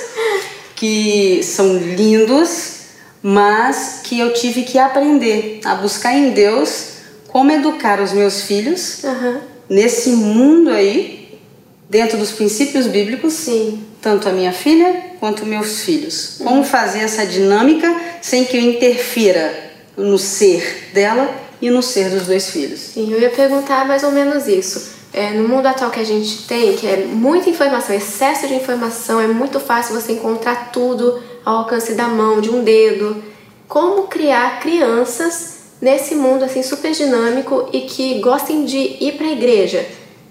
que 0.74 1.42
são 1.42 1.76
lindos, 1.78 2.74
mas 3.22 4.00
que 4.04 4.18
eu 4.18 4.32
tive 4.32 4.62
que 4.62 4.78
aprender 4.78 5.61
a 5.64 5.74
buscar 5.74 6.14
em 6.14 6.30
Deus 6.30 6.96
como 7.28 7.50
educar 7.50 8.00
os 8.00 8.12
meus 8.12 8.42
filhos. 8.42 9.02
Uhum 9.04 9.56
nesse 9.68 10.11
mundo 10.11 10.70
aí, 10.70 11.38
dentro 11.88 12.18
dos 12.18 12.32
princípios 12.32 12.87
bíblicos, 12.87 13.32
Sim. 13.32 13.85
tanto 14.00 14.28
a 14.28 14.32
minha 14.32 14.52
filha 14.52 15.12
quanto 15.20 15.46
meus 15.46 15.80
filhos. 15.82 16.37
Como 16.38 16.64
fazer 16.64 17.00
essa 17.00 17.26
dinâmica 17.26 17.94
sem 18.20 18.44
que 18.44 18.56
eu 18.56 18.61
interfira 18.61 19.64
no 19.96 20.18
ser 20.18 20.90
dela 20.92 21.30
e 21.61 21.70
no 21.70 21.82
ser 21.82 22.11
dos 22.11 22.26
dois 22.26 22.50
filhos. 22.50 22.80
Sim, 22.80 23.12
eu 23.12 23.20
ia 23.20 23.30
perguntar 23.30 23.87
mais 23.87 24.02
ou 24.02 24.12
menos 24.12 24.46
isso. 24.46 24.95
É, 25.12 25.31
no 25.31 25.49
mundo 25.49 25.66
atual 25.66 25.90
que 25.90 26.01
a 26.01 26.05
gente 26.05 26.47
tem, 26.47 26.77
que 26.77 26.87
é 26.87 27.07
muita 27.07 27.49
informação, 27.49 27.95
excesso 27.95 28.47
de 28.47 28.55
informação, 28.55 29.21
é 29.21 29.27
muito 29.27 29.59
fácil 29.59 29.95
você 29.95 30.12
encontrar 30.12 30.71
tudo 30.73 31.23
ao 31.45 31.59
alcance 31.59 31.95
da 31.95 32.07
mão, 32.09 32.40
de 32.40 32.51
um 32.51 32.62
dedo. 32.62 33.23
Como 33.66 34.09
criar 34.09 34.61
crianças 34.61 35.57
nesse 35.81 36.14
mundo 36.14 36.45
assim 36.45 36.62
super 36.62 36.92
dinâmico 36.92 37.69
e 37.73 37.83
que 37.83 38.19
gostem 38.21 38.64
de 38.64 38.97
ir 39.01 39.16
para 39.16 39.27
a 39.27 39.33
igreja, 39.33 39.87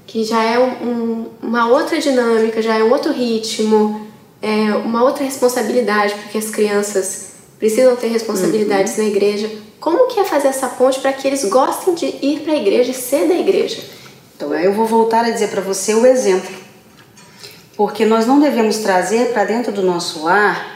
que 0.05 0.23
já 0.23 0.43
é 0.43 0.59
um, 0.59 1.25
uma 1.41 1.67
outra 1.67 1.99
dinâmica, 1.99 2.61
já 2.61 2.77
é 2.77 2.83
um 2.83 2.91
outro 2.91 3.11
ritmo, 3.11 4.05
é 4.41 4.75
uma 4.75 5.03
outra 5.03 5.23
responsabilidade, 5.23 6.13
porque 6.15 6.37
as 6.37 6.49
crianças 6.49 7.31
precisam 7.57 7.95
ter 7.95 8.07
responsabilidades 8.07 8.97
uhum. 8.97 9.03
na 9.03 9.09
igreja. 9.09 9.49
Como 9.79 10.07
que 10.07 10.19
é 10.19 10.23
fazer 10.23 10.49
essa 10.49 10.67
ponte 10.67 10.99
para 10.99 11.13
que 11.13 11.27
eles 11.27 11.45
gostem 11.45 11.93
de 11.93 12.05
ir 12.05 12.41
para 12.41 12.53
a 12.53 12.57
igreja 12.57 12.91
e 12.91 12.93
ser 12.93 13.27
da 13.27 13.35
igreja? 13.35 13.81
Então, 14.35 14.53
eu 14.53 14.73
vou 14.73 14.85
voltar 14.85 15.23
a 15.23 15.29
dizer 15.29 15.49
para 15.49 15.61
você 15.61 15.93
o 15.93 16.05
exemplo. 16.05 16.53
Porque 17.77 18.05
nós 18.05 18.25
não 18.25 18.39
devemos 18.39 18.77
trazer 18.77 19.31
para 19.31 19.45
dentro 19.45 19.71
do 19.71 19.81
nosso 19.81 20.23
lar 20.23 20.75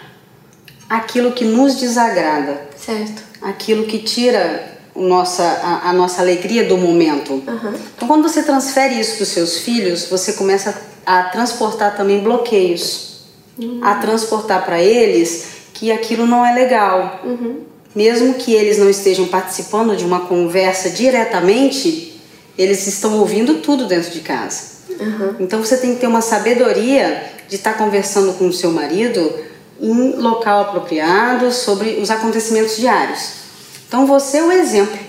aquilo 0.89 1.31
que 1.31 1.45
nos 1.45 1.75
desagrada. 1.75 2.61
Certo. 2.77 3.21
Aquilo 3.41 3.85
que 3.85 3.99
tira 3.99 4.77
nossa, 4.95 5.43
a, 5.43 5.89
a 5.89 5.93
nossa 5.93 6.21
alegria 6.21 6.65
do 6.65 6.77
momento. 6.77 7.33
Uhum. 7.33 7.73
Então, 7.95 8.07
quando 8.07 8.23
você 8.23 8.43
transfere 8.43 8.99
isso 8.99 9.15
para 9.15 9.23
os 9.23 9.29
seus 9.29 9.59
filhos, 9.59 10.05
você 10.05 10.33
começa 10.33 10.75
a 11.05 11.23
transportar 11.23 11.95
também 11.95 12.21
bloqueios. 12.21 13.23
Uhum. 13.57 13.79
A 13.83 13.95
transportar 13.95 14.65
para 14.65 14.81
eles 14.81 15.47
que 15.73 15.91
aquilo 15.91 16.25
não 16.25 16.45
é 16.45 16.53
legal. 16.53 17.21
Uhum. 17.23 17.61
Mesmo 17.95 18.35
que 18.35 18.53
eles 18.53 18.77
não 18.77 18.89
estejam 18.89 19.27
participando 19.27 19.95
de 19.95 20.05
uma 20.05 20.21
conversa 20.21 20.89
diretamente, 20.89 22.18
eles 22.59 22.85
estão 22.87 23.17
ouvindo 23.19 23.55
tudo 23.55 23.87
dentro 23.87 24.11
de 24.11 24.19
casa. 24.19 24.79
Uhum. 24.99 25.35
Então 25.39 25.63
você 25.63 25.77
tem 25.77 25.95
que 25.95 26.01
ter 26.01 26.07
uma 26.07 26.19
sabedoria 26.19 27.23
de 27.47 27.55
estar 27.55 27.77
conversando 27.77 28.33
com 28.33 28.49
o 28.49 28.53
seu 28.53 28.69
marido 28.71 29.33
em 29.81 30.17
local 30.17 30.63
apropriado 30.63 31.53
sobre 31.53 31.99
os 32.01 32.11
acontecimentos 32.11 32.75
diários. 32.75 33.31
Então 33.87 34.05
você 34.05 34.39
é 34.39 34.43
o 34.43 34.51
exemplo 34.51 34.99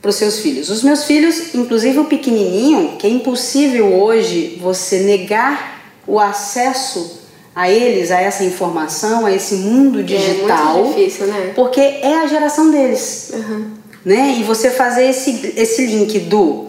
para 0.00 0.10
os 0.10 0.14
seus 0.14 0.38
filhos. 0.38 0.70
Os 0.70 0.84
meus 0.84 1.04
filhos, 1.04 1.54
inclusive 1.56 1.98
o 1.98 2.04
pequenininho, 2.04 2.96
que 2.96 3.06
é 3.08 3.10
impossível 3.10 3.92
hoje 3.92 4.56
você 4.62 5.00
negar 5.00 5.82
o 6.06 6.20
acesso 6.20 7.20
a 7.52 7.68
eles, 7.68 8.12
a 8.12 8.20
essa 8.20 8.44
informação, 8.44 9.26
a 9.26 9.32
esse 9.32 9.56
mundo 9.56 10.04
digital. 10.04 10.76
É 10.76 10.82
muito 10.82 10.96
difícil, 10.98 11.26
né? 11.26 11.52
Porque 11.56 11.80
é 11.80 12.20
a 12.22 12.26
geração 12.28 12.70
deles. 12.70 13.32
Uhum. 13.32 13.70
Né? 14.04 14.36
E 14.38 14.44
você 14.44 14.70
fazer 14.70 15.08
esse, 15.08 15.52
esse 15.56 15.84
link 15.84 16.20
do 16.20 16.65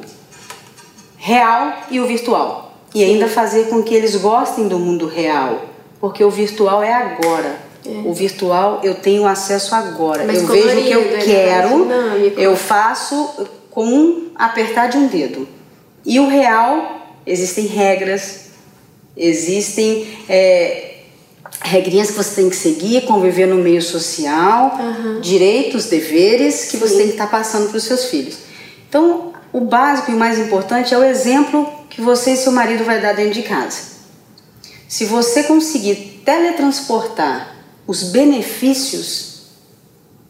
real 1.17 1.73
e 1.91 1.99
o 1.99 2.06
virtual. 2.06 2.73
E 2.95 3.03
ainda 3.03 3.27
fazer 3.27 3.67
com 3.67 3.84
que 3.84 3.93
eles 3.93 4.15
gostem 4.15 4.67
do 4.67 4.80
mundo 4.80 5.08
real, 5.08 5.65
porque 5.99 6.23
o 6.23 6.30
virtual 6.30 6.82
é 6.82 6.93
agora. 6.93 7.67
É. 7.86 7.89
O 8.08 8.13
virtual 8.13 8.82
eu 8.84 8.95
tenho 8.95 9.25
acesso 9.25 9.75
agora. 9.75 10.23
Mas 10.25 10.41
eu 10.41 10.47
vejo 10.47 10.80
o 10.80 10.84
que 10.84 10.91
eu 10.91 11.01
é 11.01 11.17
quero, 11.19 11.88
eu 12.38 12.56
faço 12.56 13.47
com 13.69 13.86
um 13.86 14.27
apertar 14.36 14.88
de 14.88 14.97
um 14.97 15.08
dedo. 15.08 15.47
E 16.06 16.19
o 16.19 16.27
real, 16.27 17.15
existem 17.25 17.65
regras, 17.65 18.47
existem 19.15 20.08
é, 20.30 20.95
regrinhas 21.62 22.12
que 22.12 22.17
você 22.17 22.41
tem 22.41 22.49
que 22.49 22.56
seguir, 22.56 23.06
conviver 23.06 23.47
no 23.47 23.56
meio 23.56 23.82
social, 23.82 24.77
uhum. 24.80 25.21
direitos, 25.21 25.86
deveres 25.86 26.65
que 26.65 26.77
Sim. 26.77 26.80
você 26.80 26.97
tem 26.97 27.06
que 27.08 27.13
estar 27.13 27.30
passando 27.30 27.69
para 27.69 27.77
os 27.77 27.84
seus 27.84 28.06
filhos. 28.06 28.38
Então, 28.88 29.26
o 29.58 29.62
básico 29.62 30.12
e 30.12 30.13
o 30.13 30.17
mais 30.17 30.38
importante 30.38 30.93
é 30.93 30.98
o 30.98 31.04
exemplo 31.04 31.67
que 31.89 32.00
você 32.00 32.34
e 32.34 32.38
seu 32.38 32.52
marido 32.52 32.84
vai 32.84 33.02
dar 33.02 33.13
dentro 33.13 33.34
de 33.34 33.41
casa. 33.41 33.98
Se 34.88 35.04
você 35.06 35.43
conseguir 35.43 36.22
teletransportar 36.24 37.56
os 37.88 38.04
benefícios 38.04 39.48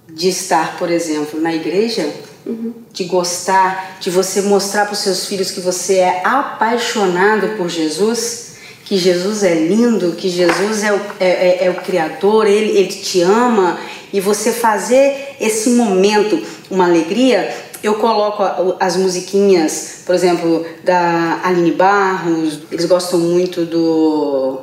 de 0.10 0.30
estar, 0.30 0.78
por 0.78 0.90
exemplo, 0.90 1.42
na 1.42 1.54
igreja, 1.54 2.10
uhum. 2.46 2.74
de 2.94 3.04
gostar, 3.04 3.98
de 4.00 4.10
você 4.10 4.42
mostrar 4.44 4.86
para 4.86 4.94
os 4.94 5.00
seus 5.00 5.26
filhos 5.26 5.52
que 5.52 5.60
você 5.60 5.96
é 5.96 6.22
apaixonado 6.24 7.58
por 7.58 7.68
Jesus, 7.68 8.54
que 8.86 8.98
Jesus 8.98 9.44
é 9.44 9.54
lindo, 9.54 10.14
que 10.14 10.30
Jesus 10.30 10.84
é 10.84 10.94
o, 10.94 11.02
é, 11.20 11.28
é, 11.28 11.66
é 11.66 11.70
o 11.70 11.76
Criador, 11.76 12.48
ele, 12.48 12.78
ele 12.78 12.88
te 12.88 13.22
ama, 13.22 13.78
e 14.14 14.22
você 14.22 14.54
fazer 14.54 15.36
esse 15.42 15.72
momento 15.72 16.42
uma 16.70 16.86
alegria, 16.86 17.54
eu 17.84 17.96
coloco 17.96 18.76
as 18.80 18.96
musiquinhas, 18.96 20.02
por 20.06 20.16
exemplo, 20.16 20.66
da 20.84 21.40
Aline 21.44 21.72
Barros, 21.72 22.60
eles 22.72 22.86
gostam 22.86 23.20
muito 23.20 23.66
do. 23.66 24.62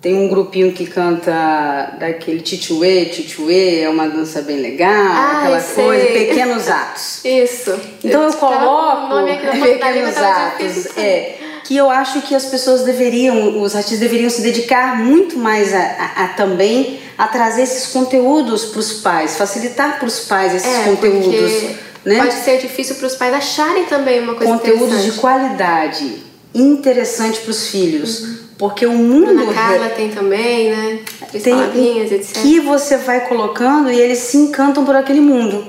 Tem 0.00 0.14
um 0.14 0.28
grupinho 0.28 0.72
que 0.72 0.86
canta 0.86 1.96
daquele 1.98 2.40
Tituê, 2.40 3.04
Tituê, 3.06 3.80
é 3.80 3.88
uma 3.88 4.08
dança 4.08 4.40
bem 4.40 4.58
legal, 4.58 4.88
ah, 4.90 5.40
aquela 5.42 5.60
coisa, 5.60 6.06
pequenos 6.06 6.68
atos. 6.68 7.20
Isso. 7.24 7.78
Então 8.02 8.22
eu, 8.22 8.30
eu 8.30 8.36
coloco 8.36 9.14
pequenos 9.60 10.16
atos. 10.16 10.96
É, 10.96 11.36
que 11.64 11.76
eu 11.76 11.88
acho 11.88 12.22
que 12.22 12.34
as 12.34 12.46
pessoas 12.46 12.82
deveriam, 12.82 13.62
os 13.62 13.76
artistas 13.76 14.00
deveriam 14.00 14.28
se 14.28 14.42
dedicar 14.42 14.98
muito 14.98 15.38
mais 15.38 15.72
a, 15.72 15.78
a, 15.78 16.24
a 16.24 16.28
também 16.28 16.98
a 17.16 17.28
trazer 17.28 17.62
esses 17.62 17.92
conteúdos 17.92 18.64
para 18.64 18.80
os 18.80 18.94
pais, 18.94 19.36
facilitar 19.36 19.98
para 19.98 20.08
os 20.08 20.20
pais 20.20 20.54
esses 20.54 20.78
é, 20.78 20.84
conteúdos. 20.84 21.52
Porque 21.52 21.89
né? 22.04 22.18
Pode 22.18 22.34
ser 22.34 22.58
difícil 22.58 22.96
para 22.96 23.06
os 23.06 23.14
pais 23.14 23.34
acharem 23.34 23.84
também 23.84 24.20
uma 24.20 24.34
coisa 24.34 24.52
Conteúdos 24.52 25.04
de 25.04 25.12
qualidade, 25.12 26.22
interessante 26.54 27.40
para 27.40 27.50
os 27.50 27.68
filhos. 27.68 28.20
Uhum. 28.20 28.40
Porque 28.58 28.84
o 28.84 28.92
mundo. 28.92 29.30
Ana 29.30 29.54
Carla 29.54 29.88
tem 29.88 30.10
também, 30.10 30.70
né? 30.70 30.98
Tem 31.32 31.40
palavrinhas, 31.40 32.12
etc. 32.12 32.42
Que 32.42 32.60
você 32.60 32.98
vai 32.98 33.26
colocando 33.26 33.90
e 33.90 33.98
eles 33.98 34.18
se 34.18 34.36
encantam 34.36 34.84
por 34.84 34.94
aquele 34.94 35.20
mundo. 35.20 35.66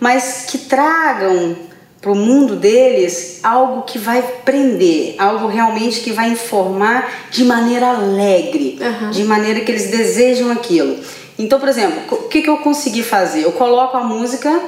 Mas 0.00 0.46
que 0.48 0.56
tragam 0.56 1.54
para 2.00 2.12
o 2.12 2.14
mundo 2.14 2.56
deles 2.56 3.40
algo 3.42 3.82
que 3.82 3.98
vai 3.98 4.22
prender, 4.44 5.16
algo 5.18 5.48
realmente 5.48 6.00
que 6.00 6.12
vai 6.12 6.30
informar 6.30 7.10
de 7.30 7.44
maneira 7.44 7.88
alegre, 7.88 8.78
uhum. 8.80 9.10
de 9.10 9.24
maneira 9.24 9.60
que 9.60 9.72
eles 9.72 9.90
desejam 9.90 10.50
aquilo. 10.50 10.98
Então, 11.38 11.58
por 11.58 11.68
exemplo, 11.68 12.00
o 12.10 12.28
que, 12.28 12.42
que 12.42 12.48
eu 12.48 12.58
consegui 12.58 13.02
fazer? 13.02 13.42
Eu 13.42 13.52
coloco 13.52 13.96
a 13.96 14.04
música 14.04 14.60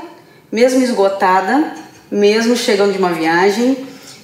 mesmo 0.57 0.83
esgotada, 0.83 1.75
mesmo 2.11 2.57
chegando 2.57 2.93
de 2.93 2.99
uma 2.99 3.13
viagem, 3.13 3.77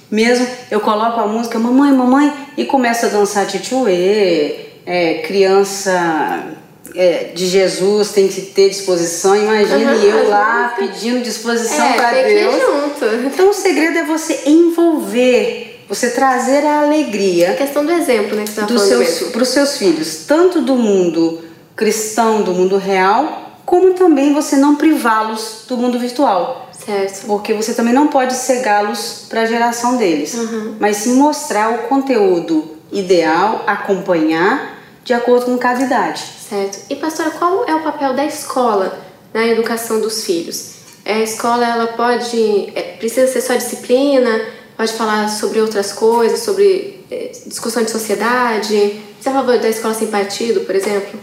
mesmo 0.09 0.47
eu 0.71 0.79
coloco 0.79 1.19
a 1.19 1.27
música 1.27 1.59
mamãe, 1.59 1.91
mamãe 1.91 2.33
e 2.57 2.65
começo 2.65 3.05
a 3.05 3.09
dançar 3.09 3.45
tchutchuê, 3.45 4.55
é, 4.83 5.21
criança 5.27 6.55
é, 6.95 7.25
de 7.35 7.45
Jesus 7.45 8.13
tem 8.13 8.27
que 8.27 8.41
ter 8.41 8.69
disposição. 8.69 9.35
Imagine 9.35 9.85
uhum, 9.85 10.01
eu 10.01 10.29
lá 10.29 10.73
pedindo 10.75 11.21
disposição 11.21 11.85
é, 11.85 11.93
para 11.93 12.23
Deus. 12.23 12.55
Junto. 12.55 13.05
Então 13.27 13.51
o 13.51 13.53
segredo 13.53 13.99
é 13.99 14.03
você 14.03 14.41
envolver, 14.47 15.85
você 15.87 16.09
trazer 16.09 16.65
a 16.65 16.81
alegria. 16.81 17.51
A 17.51 17.53
questão 17.53 17.85
do 17.85 17.91
exemplo, 17.91 18.35
né? 18.35 18.45
Que 18.45 18.73
você 18.73 19.29
para 19.29 19.43
os 19.43 19.49
seus 19.49 19.77
filhos, 19.77 20.25
tanto 20.27 20.61
do 20.61 20.75
mundo 20.75 21.43
cristão, 21.75 22.41
do 22.41 22.53
mundo 22.55 22.77
real, 22.77 23.42
como 23.65 23.93
também 23.93 24.33
você 24.33 24.55
não 24.55 24.75
privá-los 24.75 25.65
do 25.67 25.77
mundo 25.77 25.97
virtual. 25.97 26.69
Certo. 26.85 27.27
Porque 27.27 27.53
você 27.53 27.73
também 27.73 27.93
não 27.93 28.07
pode 28.07 28.33
cegá-los 28.33 29.25
para 29.29 29.41
a 29.41 29.45
geração 29.45 29.97
deles, 29.97 30.33
uhum. 30.33 30.75
mas 30.79 30.97
sim 30.97 31.13
mostrar 31.13 31.71
o 31.71 31.77
conteúdo 31.87 32.73
ideal, 32.91 33.63
acompanhar 33.65 34.77
de 35.03 35.13
acordo 35.13 35.45
com 35.45 35.57
cada 35.57 35.81
idade. 35.81 36.23
Certo. 36.49 36.79
E 36.89 36.95
pastora, 36.95 37.31
qual 37.31 37.65
é 37.65 37.75
o 37.75 37.81
papel 37.81 38.13
da 38.13 38.25
escola 38.25 38.99
na 39.33 39.45
educação 39.47 39.99
dos 39.99 40.23
filhos? 40.25 40.73
A 41.05 41.19
escola 41.19 41.65
ela 41.65 41.87
pode 41.87 42.71
é, 42.75 42.95
precisa 42.97 43.31
ser 43.31 43.41
só 43.41 43.55
disciplina, 43.55 44.41
pode 44.77 44.93
falar 44.93 45.27
sobre 45.29 45.59
outras 45.59 45.91
coisas, 45.91 46.39
sobre 46.39 47.05
é, 47.11 47.31
discussão 47.45 47.83
de 47.83 47.91
sociedade. 47.91 49.01
Você 49.19 49.29
é 49.29 49.31
a 49.31 49.35
favor 49.35 49.57
da 49.57 49.69
escola 49.69 49.93
sem 49.93 50.07
partido, 50.07 50.61
por 50.61 50.75
exemplo? 50.75 51.19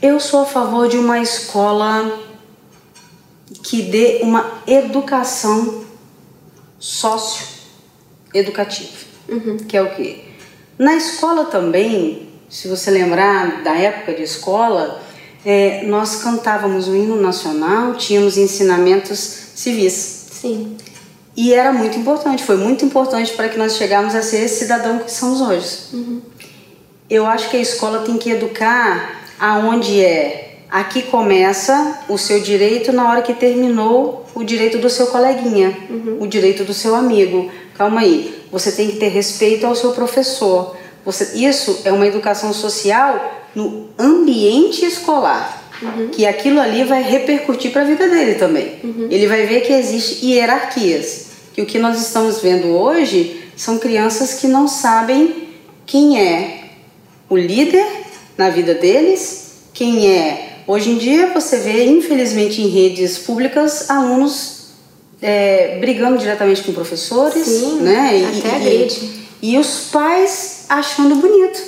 Eu 0.00 0.20
sou 0.20 0.42
a 0.42 0.46
favor 0.46 0.88
de 0.88 0.96
uma 0.96 1.20
escola 1.20 2.20
que 3.64 3.82
dê 3.82 4.20
uma 4.22 4.62
educação 4.64 5.82
socioeducativa. 6.78 8.96
Uhum. 9.28 9.56
Que 9.56 9.76
é 9.76 9.82
o 9.82 9.92
quê? 9.96 10.20
Na 10.78 10.94
escola 10.94 11.46
também, 11.46 12.28
se 12.48 12.68
você 12.68 12.92
lembrar 12.92 13.64
da 13.64 13.76
época 13.76 14.14
de 14.14 14.22
escola, 14.22 15.02
é, 15.44 15.82
nós 15.86 16.22
cantávamos 16.22 16.86
o 16.86 16.94
hino 16.94 17.20
nacional, 17.20 17.96
tínhamos 17.96 18.38
ensinamentos 18.38 19.18
civis. 19.18 20.28
Sim. 20.30 20.76
E 21.36 21.52
era 21.52 21.72
muito 21.72 21.98
importante, 21.98 22.44
foi 22.44 22.56
muito 22.56 22.84
importante 22.84 23.32
para 23.32 23.48
que 23.48 23.58
nós 23.58 23.76
chegássemos 23.76 24.14
a 24.14 24.22
ser 24.22 24.44
esse 24.44 24.60
cidadão 24.60 25.00
que 25.00 25.10
somos 25.10 25.40
hoje. 25.40 25.76
Uhum. 25.92 26.22
Eu 27.10 27.26
acho 27.26 27.50
que 27.50 27.56
a 27.56 27.60
escola 27.60 27.98
tem 28.00 28.16
que 28.16 28.30
educar 28.30 29.18
aonde 29.38 30.02
é. 30.04 30.44
Aqui 30.70 31.02
começa 31.02 32.00
o 32.08 32.18
seu 32.18 32.40
direito 32.40 32.92
na 32.92 33.10
hora 33.10 33.22
que 33.22 33.32
terminou 33.32 34.26
o 34.34 34.44
direito 34.44 34.78
do 34.78 34.90
seu 34.90 35.06
coleguinha, 35.06 35.76
uhum. 35.88 36.18
o 36.20 36.26
direito 36.26 36.62
do 36.62 36.74
seu 36.74 36.94
amigo. 36.94 37.50
Calma 37.76 38.02
aí, 38.02 38.34
você 38.52 38.70
tem 38.72 38.90
que 38.90 38.96
ter 38.96 39.08
respeito 39.08 39.66
ao 39.66 39.74
seu 39.74 39.92
professor. 39.92 40.76
Você, 41.04 41.38
isso 41.38 41.80
é 41.84 41.92
uma 41.92 42.06
educação 42.06 42.52
social 42.52 43.46
no 43.54 43.88
ambiente 43.98 44.84
escolar. 44.84 45.70
Uhum. 45.80 46.08
Que 46.08 46.26
aquilo 46.26 46.60
ali 46.60 46.84
vai 46.84 47.02
repercutir 47.02 47.70
para 47.70 47.82
a 47.82 47.84
vida 47.84 48.08
dele 48.08 48.34
também. 48.34 48.74
Uhum. 48.84 49.08
Ele 49.10 49.26
vai 49.26 49.46
ver 49.46 49.62
que 49.62 49.72
existe 49.72 50.26
hierarquias. 50.26 51.28
Que 51.54 51.62
o 51.62 51.66
que 51.66 51.78
nós 51.78 52.00
estamos 52.00 52.40
vendo 52.40 52.68
hoje 52.68 53.42
são 53.56 53.78
crianças 53.78 54.34
que 54.34 54.46
não 54.46 54.68
sabem 54.68 55.48
quem 55.86 56.20
é 56.20 56.64
o 57.28 57.36
líder 57.36 57.86
na 58.38 58.48
vida 58.50 58.72
deles, 58.72 59.48
quem 59.74 60.10
é. 60.10 60.60
Hoje 60.66 60.90
em 60.90 60.98
dia 60.98 61.32
você 61.34 61.58
vê, 61.58 61.84
infelizmente, 61.86 62.62
em 62.62 62.68
redes 62.68 63.18
públicas, 63.18 63.90
alunos 63.90 64.58
é, 65.20 65.78
brigando 65.80 66.18
diretamente 66.18 66.62
com 66.62 66.72
professores, 66.72 67.44
Sim, 67.44 67.80
né? 67.80 68.32
Até 68.38 68.54
agride. 68.54 69.26
E, 69.42 69.54
e 69.54 69.58
os 69.58 69.88
pais 69.90 70.66
achando 70.68 71.16
bonito, 71.16 71.60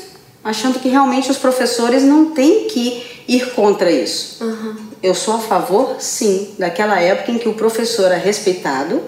achando 0.45 0.79
que 0.79 0.89
realmente 0.89 1.29
os 1.31 1.39
professores 1.39 2.05
não 2.05 2.31
têm 2.31 2.69
que 2.69 3.03
ir 3.27 3.51
contra 3.55 3.91
isso. 3.91 4.45
Uhum. 4.45 4.77
Eu 5.03 5.15
sou 5.15 5.35
a 5.35 5.39
favor, 5.39 5.97
sim, 5.99 6.55
daquela 6.59 7.01
época 7.01 7.33
em 7.33 7.39
que 7.39 7.49
o 7.49 7.55
professor 7.55 8.07
era 8.07 8.17
respeitado, 8.17 9.03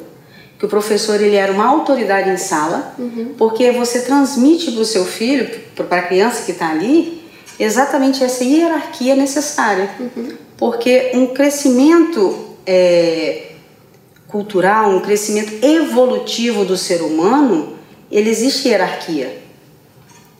que 0.59 0.64
o 0.64 0.68
professor 0.68 1.20
ele 1.20 1.37
era 1.37 1.53
uma 1.53 1.66
autoridade 1.66 2.31
em 2.31 2.37
sala, 2.37 2.94
uhum. 2.98 3.35
porque 3.37 3.70
você 3.72 4.01
transmite 4.01 4.72
para 4.72 4.81
o 4.81 4.85
seu 4.85 5.05
filho, 5.05 5.48
para 5.77 5.98
a 5.98 6.03
criança 6.03 6.44
que 6.44 6.53
está 6.53 6.70
ali, 6.70 7.21
exatamente 7.62 8.25
essa 8.25 8.44
hierarquia 8.44 9.14
necessária. 9.14 9.90
Uhum. 9.98 10.33
Porque 10.57 11.12
um 11.14 11.29
crescimento 11.29 12.57
é, 12.66 13.53
cultural, 14.29 14.90
um 14.90 15.01
crescimento 15.01 15.64
evolutivo 15.64 16.64
do 16.64 16.77
ser 16.77 17.03
humano, 17.03 17.75
ele 18.11 18.31
existe 18.31 18.68
hierarquia. 18.68 19.42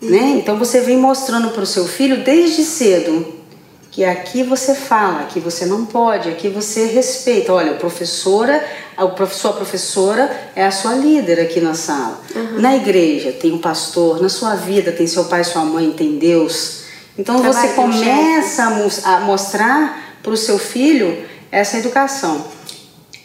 Uhum. 0.01 0.11
Né? 0.11 0.35
Então 0.39 0.59
você 0.59 0.81
vem 0.81 0.97
mostrando 0.97 1.51
para 1.51 1.63
o 1.63 1.67
seu 1.67 1.87
filho 1.87 2.25
desde 2.25 2.65
cedo 2.65 3.43
que 3.93 4.07
aqui 4.07 4.43
você 4.43 4.75
fala, 4.75 5.21
aqui 5.21 5.39
você 5.39 5.67
não 5.67 5.85
pode, 5.85 6.31
aqui 6.31 6.49
você 6.49 6.87
respeita. 6.87 7.53
Olha, 7.53 7.73
a 7.73 7.75
professora, 7.75 8.65
a 8.97 9.27
sua 9.27 9.53
professora 9.53 10.35
é 10.57 10.65
a 10.65 10.71
sua 10.71 10.95
líder 10.95 11.39
aqui 11.39 11.61
na 11.61 11.75
sala. 11.75 12.19
Uhum. 12.35 12.59
Na 12.59 12.75
igreja 12.75 13.33
tem 13.33 13.53
um 13.53 13.59
pastor, 13.59 14.21
na 14.21 14.31
sua 14.31 14.55
vida 14.55 14.93
tem 14.93 15.07
seu 15.07 15.27
pai, 15.27 15.45
sua 15.45 15.63
mãe, 15.63 15.91
tem 15.91 16.17
Deus. 16.17 16.82
Então 17.19 17.41
Trabalho 17.41 17.69
você 17.69 17.75
começa 17.75 18.65
a, 19.05 19.21
mostrar 19.21 20.17
para 20.23 20.33
o 20.33 20.37
seu 20.37 20.59
filho 20.59 21.25
essa 21.51 21.79
educação. 21.79 22.47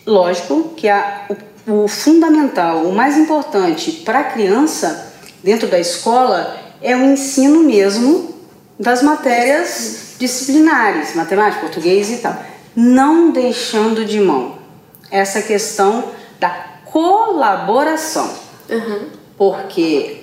Lógico 0.06 0.74
que 0.76 0.90
a, 0.90 1.26
o, 1.66 1.84
o 1.84 1.88
fundamental, 1.88 2.84
o 2.84 2.94
mais 2.94 3.18
importante 3.18 3.92
para 3.92 4.20
a 4.20 4.24
criança 4.24 5.14
dentro 5.44 5.68
da 5.68 5.80
escola 5.80 6.58
é 6.82 6.96
o 6.96 7.04
ensino 7.04 7.62
mesmo 7.64 8.36
das 8.80 9.02
matérias 9.02 10.16
disciplinares, 10.20 11.16
matemática, 11.16 11.62
português 11.62 12.10
e 12.12 12.18
tal, 12.18 12.38
não 12.76 13.32
deixando 13.32 14.06
de 14.06 14.20
mão 14.20 14.58
essa 15.10 15.42
questão 15.42 16.12
da 16.40 16.50
colaboração, 16.86 18.30
uhum. 18.70 19.08
porque 19.38 20.22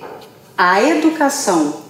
a 0.57 0.81
educação 0.81 1.84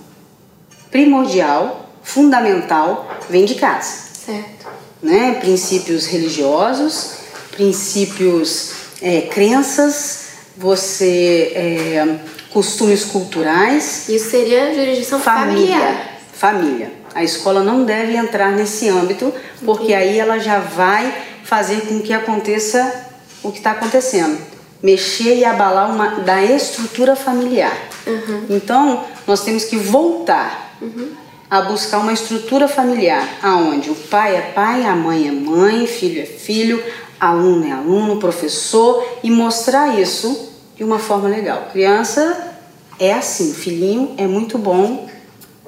primordial, 0.95 1.89
fundamental, 2.01 3.19
vem 3.29 3.43
de 3.43 3.55
casa. 3.55 4.05
Certo. 4.25 4.65
Né? 5.03 5.33
Princípios 5.41 6.05
religiosos, 6.05 7.15
princípios, 7.51 8.71
é, 9.01 9.23
crenças, 9.23 10.27
você 10.55 11.51
é, 11.53 12.15
costumes 12.53 13.03
culturais. 13.03 14.07
Isso 14.07 14.31
seria 14.31 14.73
jurisdição 14.73 15.19
família. 15.19 15.75
Familiar. 15.75 16.19
Família. 16.31 16.91
A 17.13 17.25
escola 17.25 17.61
não 17.61 17.83
deve 17.83 18.15
entrar 18.15 18.53
nesse 18.53 18.87
âmbito, 18.87 19.33
porque 19.65 19.93
aí 19.93 20.17
ela 20.17 20.39
já 20.39 20.59
vai 20.59 21.13
fazer 21.43 21.81
com 21.87 21.99
que 21.99 22.13
aconteça 22.13 23.09
o 23.43 23.51
que 23.51 23.57
está 23.57 23.71
acontecendo. 23.71 24.39
Mexer 24.81 25.35
e 25.39 25.43
abalar 25.43 25.93
uma, 25.93 26.21
da 26.21 26.41
estrutura 26.41 27.17
familiar. 27.17 27.77
Uhum. 28.07 28.45
Então, 28.49 29.03
nós 29.27 29.43
temos 29.43 29.65
que 29.65 29.75
voltar 29.75 30.64
uhum. 30.81 31.11
a 31.49 31.61
buscar 31.61 31.99
uma 31.99 32.13
estrutura 32.13 32.67
familiar, 32.67 33.39
aonde 33.41 33.89
o 33.89 33.95
pai 33.95 34.35
é 34.35 34.41
pai, 34.41 34.85
a 34.85 34.95
mãe 34.95 35.27
é 35.27 35.31
mãe, 35.31 35.87
filho 35.87 36.21
é 36.21 36.25
filho, 36.25 36.83
aluno 37.19 37.65
é 37.65 37.71
aluno, 37.71 38.17
professor, 38.17 39.05
e 39.23 39.31
mostrar 39.31 39.99
isso 39.99 40.51
de 40.75 40.83
uma 40.83 40.99
forma 40.99 41.29
legal. 41.29 41.69
Criança 41.71 42.53
é 42.99 43.13
assim, 43.13 43.53
filhinho 43.53 44.13
é 44.17 44.27
muito 44.27 44.57
bom 44.57 45.09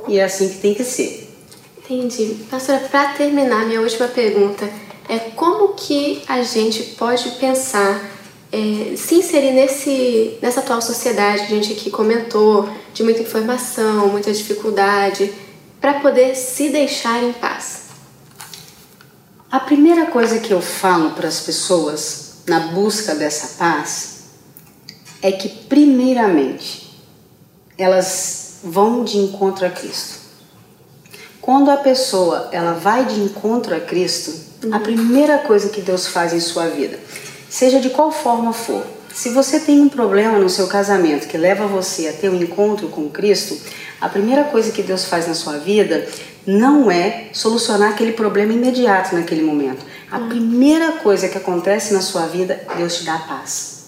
e 0.08 0.20
é 0.20 0.24
assim 0.24 0.50
que 0.50 0.58
tem 0.58 0.74
que 0.74 0.84
ser. 0.84 1.28
Entendi. 1.78 2.38
Pastora, 2.50 2.80
para 2.80 3.14
terminar, 3.14 3.66
minha 3.66 3.82
última 3.82 4.08
pergunta 4.08 4.70
é 5.08 5.20
como 5.20 5.70
que 5.70 6.22
a 6.28 6.42
gente 6.42 6.84
pode 6.96 7.30
pensar, 7.32 8.02
é, 8.52 8.96
se 8.96 9.16
inserir 9.16 9.52
nesse, 9.52 10.38
nessa 10.42 10.62
atual 10.62 10.82
sociedade 10.82 11.48
que 11.48 11.54
a 11.54 11.56
gente 11.56 11.74
aqui 11.74 11.90
comentou, 11.90 12.70
de 12.94 13.04
muita 13.04 13.22
informação, 13.22 14.08
muita 14.08 14.32
dificuldade, 14.32 15.34
para 15.82 15.96
poder 15.96 16.36
se 16.36 16.70
deixar 16.70 17.24
em 17.24 17.34
paz? 17.34 17.88
A 19.52 19.60
primeira 19.60 20.08
coisa 20.08 20.40
que 20.40 20.52
eu 20.52 20.62
falo 20.62 21.12
para 21.12 21.28
as 21.28 21.40
pessoas 21.40 22.38
na 22.48 22.60
busca 22.60 23.16
dessa 23.16 23.58
paz 23.58 24.18
é 25.22 25.32
que, 25.32 25.50
primeiramente, 25.50 27.02
elas 27.78 28.60
vão 28.64 29.04
de 29.04 29.18
encontro 29.18 29.66
a 29.66 29.70
Cristo. 29.70 30.20
Quando 31.42 31.70
a 31.70 31.78
pessoa 31.78 32.50
ela 32.52 32.74
vai 32.74 33.06
de 33.06 33.22
encontro 33.22 33.74
a 33.74 33.80
Cristo, 33.80 34.34
a 34.72 34.80
primeira 34.80 35.38
coisa 35.38 35.70
que 35.70 35.82
Deus 35.82 36.08
faz 36.08 36.34
em 36.34 36.40
sua 36.40 36.68
vida, 36.68 37.00
seja 37.58 37.80
de 37.80 37.90
qual 37.90 38.12
forma 38.12 38.54
for, 38.54 38.86
se 39.12 39.30
você 39.30 39.60
tem 39.60 39.82
um 39.82 39.90
problema 39.90 40.38
no 40.38 40.48
seu 40.48 40.68
casamento 40.68 41.28
que 41.28 41.40
leva 41.40 41.66
você 41.66 42.08
a 42.08 42.14
ter 42.14 42.30
um 42.30 42.36
encontro 42.36 42.88
com 42.90 43.10
Cristo, 43.10 43.58
a 44.00 44.08
primeira 44.08 44.44
coisa 44.44 44.72
que 44.72 44.84
Deus 44.84 45.06
faz 45.06 45.28
na 45.28 45.34
sua 45.34 45.58
vida 45.58 46.08
não 46.46 46.92
é 46.92 47.30
solucionar 47.34 47.94
aquele 47.94 48.12
problema 48.12 48.54
imediato 48.54 49.16
naquele 49.16 49.42
momento. 49.42 49.84
A 50.12 50.20
uhum. 50.20 50.30
primeira 50.30 50.92
coisa 51.04 51.28
que 51.28 51.36
acontece 51.36 51.96
na 51.96 52.02
sua 52.02 52.28
vida, 52.28 52.62
Deus 52.78 52.98
te 52.98 53.06
dá 53.06 53.18
paz. 53.18 53.88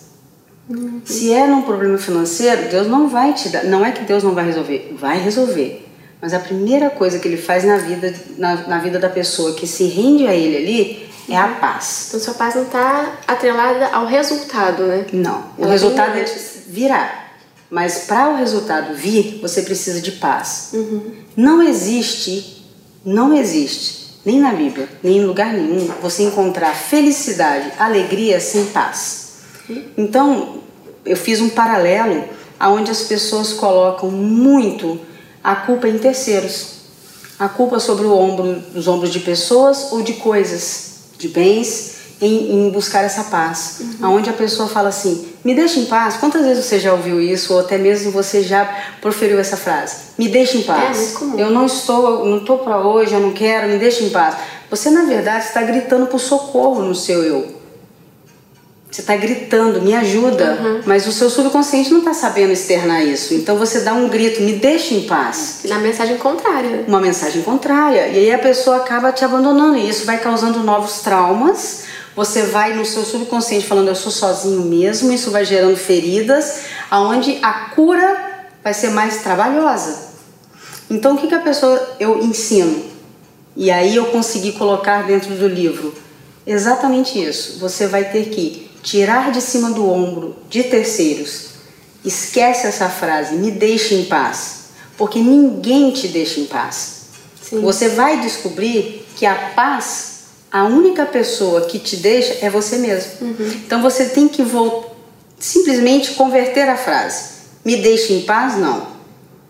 Uhum. 0.67 1.01
Se 1.05 1.31
é 1.31 1.45
num 1.45 1.61
problema 1.61 1.99
financeiro, 1.99 2.69
Deus 2.71 2.87
não 2.87 3.07
vai 3.07 3.33
te 3.33 3.49
dar. 3.49 3.65
Não 3.65 3.85
é 3.85 3.91
que 3.91 4.03
Deus 4.03 4.23
não 4.23 4.33
vai 4.33 4.47
resolver, 4.47 4.95
vai 4.97 5.19
resolver. 5.19 5.85
Mas 6.19 6.33
a 6.33 6.39
primeira 6.39 6.89
coisa 6.89 7.19
que 7.19 7.27
ele 7.27 7.37
faz 7.37 7.63
na 7.63 7.77
vida, 7.77 8.11
na, 8.35 8.67
na 8.67 8.79
vida 8.79 8.97
da 8.97 9.09
pessoa 9.09 9.53
que 9.53 9.67
se 9.67 9.83
rende 9.83 10.25
a 10.25 10.33
ele 10.33 10.57
ali 10.57 11.08
é 11.29 11.37
a 11.37 11.47
paz. 11.47 12.05
Então 12.09 12.19
sua 12.19 12.33
paz 12.33 12.55
não 12.55 12.63
está 12.63 13.17
atrelada 13.27 13.87
ao 13.87 14.05
resultado, 14.05 14.83
né? 14.83 15.05
Não. 15.13 15.43
O 15.57 15.63
Ela 15.63 15.71
resultado 15.71 16.17
é 16.17 16.25
virá. 16.67 17.27
Mas 17.69 18.05
para 18.05 18.29
o 18.29 18.35
resultado 18.35 18.95
vir, 18.95 19.39
você 19.41 19.61
precisa 19.61 20.01
de 20.01 20.13
paz. 20.13 20.69
Uhum. 20.73 21.11
Não 21.37 21.61
existe, 21.61 22.65
não 23.05 23.35
existe, 23.35 24.19
nem 24.25 24.39
na 24.39 24.51
Bíblia, 24.53 24.89
nem 25.03 25.17
em 25.17 25.25
lugar 25.25 25.53
nenhum, 25.53 25.87
você 26.01 26.23
encontrar 26.23 26.73
felicidade, 26.73 27.71
alegria 27.77 28.39
sem 28.39 28.65
paz. 28.65 29.29
Então, 29.95 30.61
eu 31.05 31.15
fiz 31.15 31.39
um 31.41 31.49
paralelo 31.49 32.23
aonde 32.59 32.89
as 32.91 33.03
pessoas 33.03 33.53
colocam 33.53 34.09
muito 34.09 34.99
a 35.43 35.55
culpa 35.55 35.87
em 35.87 35.97
terceiros. 35.97 36.79
A 37.37 37.47
culpa 37.47 37.79
sobre 37.79 38.05
o 38.05 38.13
ombro, 38.13 38.61
os 38.75 38.87
ombros 38.87 39.11
de 39.11 39.19
pessoas 39.19 39.91
ou 39.91 40.01
de 40.01 40.13
coisas, 40.13 40.88
de 41.19 41.27
bens, 41.27 41.99
em, 42.21 42.67
em 42.67 42.69
buscar 42.71 43.03
essa 43.03 43.25
paz. 43.25 43.81
Uhum. 43.81 44.15
Onde 44.15 44.29
a 44.29 44.33
pessoa 44.33 44.67
fala 44.67 44.89
assim: 44.89 45.27
me 45.43 45.53
deixa 45.53 45.79
em 45.79 45.85
paz. 45.85 46.17
Quantas 46.17 46.45
vezes 46.45 46.65
você 46.65 46.79
já 46.79 46.91
ouviu 46.93 47.21
isso, 47.21 47.53
ou 47.53 47.59
até 47.59 47.77
mesmo 47.77 48.11
você 48.11 48.41
já 48.41 48.65
proferiu 49.01 49.39
essa 49.39 49.55
frase? 49.55 49.95
Me 50.17 50.27
deixa 50.27 50.57
em 50.57 50.63
paz. 50.63 51.15
É, 51.37 51.41
eu 51.41 51.51
não 51.51 51.65
estou, 51.65 52.25
não 52.25 52.37
estou 52.37 52.57
para 52.59 52.79
hoje, 52.79 53.13
eu 53.13 53.19
não 53.19 53.31
quero, 53.31 53.67
me 53.67 53.77
deixa 53.77 54.03
em 54.03 54.09
paz. 54.09 54.35
Você, 54.69 54.89
na 54.89 55.03
verdade, 55.03 55.45
está 55.45 55.61
gritando 55.61 56.07
por 56.07 56.19
socorro 56.19 56.81
no 56.81 56.95
seu 56.95 57.23
eu. 57.23 57.58
Você 58.91 59.01
está 59.01 59.15
gritando, 59.15 59.81
me 59.81 59.93
ajuda, 59.93 60.57
uhum. 60.59 60.81
mas 60.83 61.05
o 61.05 61.11
seu 61.11 61.29
subconsciente 61.29 61.91
não 61.91 61.99
está 61.99 62.13
sabendo 62.13 62.53
externar 62.53 63.03
isso. 63.05 63.35
Então 63.35 63.55
você 63.55 63.81
dá 63.81 63.93
um 63.93 64.09
grito, 64.09 64.41
me 64.41 64.53
deixa 64.53 64.95
em 64.95 65.03
paz. 65.03 65.59
Na 65.65 65.77
mensagem 65.77 66.17
contrária. 66.17 66.85
Uma 66.87 66.99
mensagem 66.99 67.43
contrária. 67.43 68.07
E 68.07 68.17
aí 68.17 68.31
a 68.31 68.39
pessoa 68.39 68.77
acaba 68.77 69.11
te 69.11 69.23
abandonando. 69.23 69.77
E 69.77 69.87
isso 69.87 70.05
vai 70.05 70.17
causando 70.17 70.59
novos 70.61 71.01
traumas. 71.01 71.83
Você 72.15 72.43
vai 72.43 72.73
no 72.73 72.83
seu 72.83 73.03
subconsciente 73.03 73.67
falando, 73.67 73.89
eu 73.89 73.95
sou 73.95 74.11
sozinho 74.11 74.63
mesmo. 74.63 75.11
Isso 75.11 75.29
vai 75.29 75.45
gerando 75.45 75.77
feridas, 75.77 76.61
aonde 76.89 77.37
a 77.43 77.69
cura 77.75 78.17
vai 78.63 78.73
ser 78.73 78.89
mais 78.89 79.21
trabalhosa. 79.21 80.09
Então, 80.89 81.13
o 81.13 81.17
que, 81.17 81.27
que 81.27 81.35
a 81.35 81.39
pessoa 81.39 81.95
eu 81.99 82.19
ensino? 82.23 82.83
E 83.55 83.69
aí 83.69 83.95
eu 83.95 84.05
consegui 84.05 84.53
colocar 84.53 85.05
dentro 85.05 85.35
do 85.35 85.47
livro 85.47 85.93
exatamente 86.47 87.21
isso. 87.21 87.59
Você 87.59 87.85
vai 87.85 88.05
ter 88.05 88.29
que 88.29 88.68
tirar 88.81 89.31
de 89.31 89.41
cima 89.41 89.71
do 89.71 89.89
ombro 89.89 90.35
de 90.49 90.63
terceiros. 90.63 91.49
Esquece 92.03 92.67
essa 92.67 92.89
frase, 92.89 93.35
me 93.35 93.51
deixe 93.51 93.95
em 93.95 94.05
paz, 94.05 94.69
porque 94.97 95.19
ninguém 95.19 95.91
te 95.91 96.07
deixa 96.07 96.39
em 96.39 96.45
paz. 96.45 96.99
Sim. 97.41 97.61
Você 97.61 97.89
vai 97.89 98.21
descobrir 98.21 99.05
que 99.15 99.25
a 99.25 99.35
paz, 99.55 100.19
a 100.51 100.63
única 100.63 101.05
pessoa 101.05 101.61
que 101.61 101.77
te 101.77 101.97
deixa 101.97 102.45
é 102.45 102.49
você 102.49 102.77
mesmo. 102.77 103.11
Uhum. 103.21 103.51
Então 103.65 103.81
você 103.81 104.05
tem 104.05 104.27
que 104.27 104.43
simplesmente 105.37 106.13
converter 106.13 106.69
a 106.69 106.77
frase. 106.77 107.39
Me 107.65 107.77
deixe 107.77 108.13
em 108.13 108.21
paz? 108.21 108.57
Não. 108.57 108.87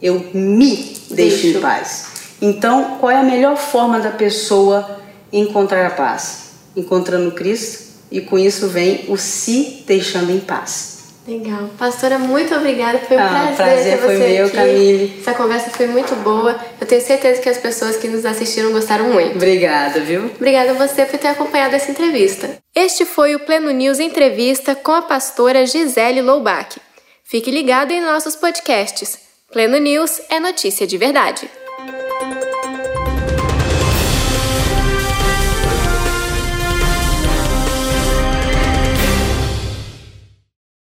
Eu 0.02 0.30
me 0.34 0.76
deixo, 0.76 1.14
deixo 1.14 1.48
em 1.48 1.62
paz. 1.62 2.06
Então, 2.42 2.98
qual 3.00 3.12
é 3.12 3.18
a 3.18 3.24
melhor 3.24 3.58
forma 3.58 4.00
da 4.00 4.12
pessoa 4.12 5.00
encontrar 5.32 5.86
a 5.86 5.90
paz? 5.92 6.50
Encontrando 6.76 7.32
Cristo 7.32 7.89
e 8.12 8.22
com 8.22 8.38
isso 8.38 8.68
vem 8.68 9.06
o 9.08 9.18
se 9.18 9.84
deixando 9.86 10.32
em 10.32 10.40
paz. 10.40 11.00
Legal. 11.30 11.70
Pastora, 11.78 12.18
muito 12.18 12.56
obrigada. 12.56 12.98
Foi 13.00 13.16
um 13.16 13.20
ah, 13.20 13.54
prazer, 13.56 13.56
prazer 13.56 13.92
ter 13.94 13.98
foi 14.00 14.18
você 14.18 14.28
meu, 14.28 14.46
aqui. 14.48 14.56
Camille. 14.56 15.18
Essa 15.20 15.34
conversa 15.34 15.70
foi 15.70 15.86
muito 15.86 16.16
boa. 16.16 16.60
Eu 16.82 16.88
tenho 16.88 17.02
certeza 17.02 17.40
que 17.40 17.50
as 17.50 17.58
pessoas 17.60 17.98
que 17.98 18.08
nos 18.08 18.26
assistiram 18.26 18.72
gostaram 18.72 19.06
muito. 19.12 19.36
Obrigada, 19.36 20.00
viu? 20.00 20.26
Obrigada 20.26 20.72
a 20.72 20.74
você 20.74 21.06
por 21.06 21.20
ter 21.20 21.28
acompanhado 21.28 21.76
essa 21.76 21.92
entrevista. 21.92 22.58
Este 22.74 23.06
foi 23.06 23.36
o 23.36 23.40
Pleno 23.40 23.70
News 23.70 24.00
Entrevista 24.00 24.74
com 24.74 24.92
a 24.92 25.04
pastora 25.04 25.68
Gisele 25.68 26.22
Loubach. 26.22 26.80
Fique 27.24 27.52
ligado 27.52 27.92
em 27.92 28.02
nossos 28.02 28.36
podcasts. 28.36 29.20
Pleno 29.52 29.78
News 29.78 30.20
é 30.32 30.40
notícia 30.40 30.88
de 30.88 30.98
verdade. 30.98 31.48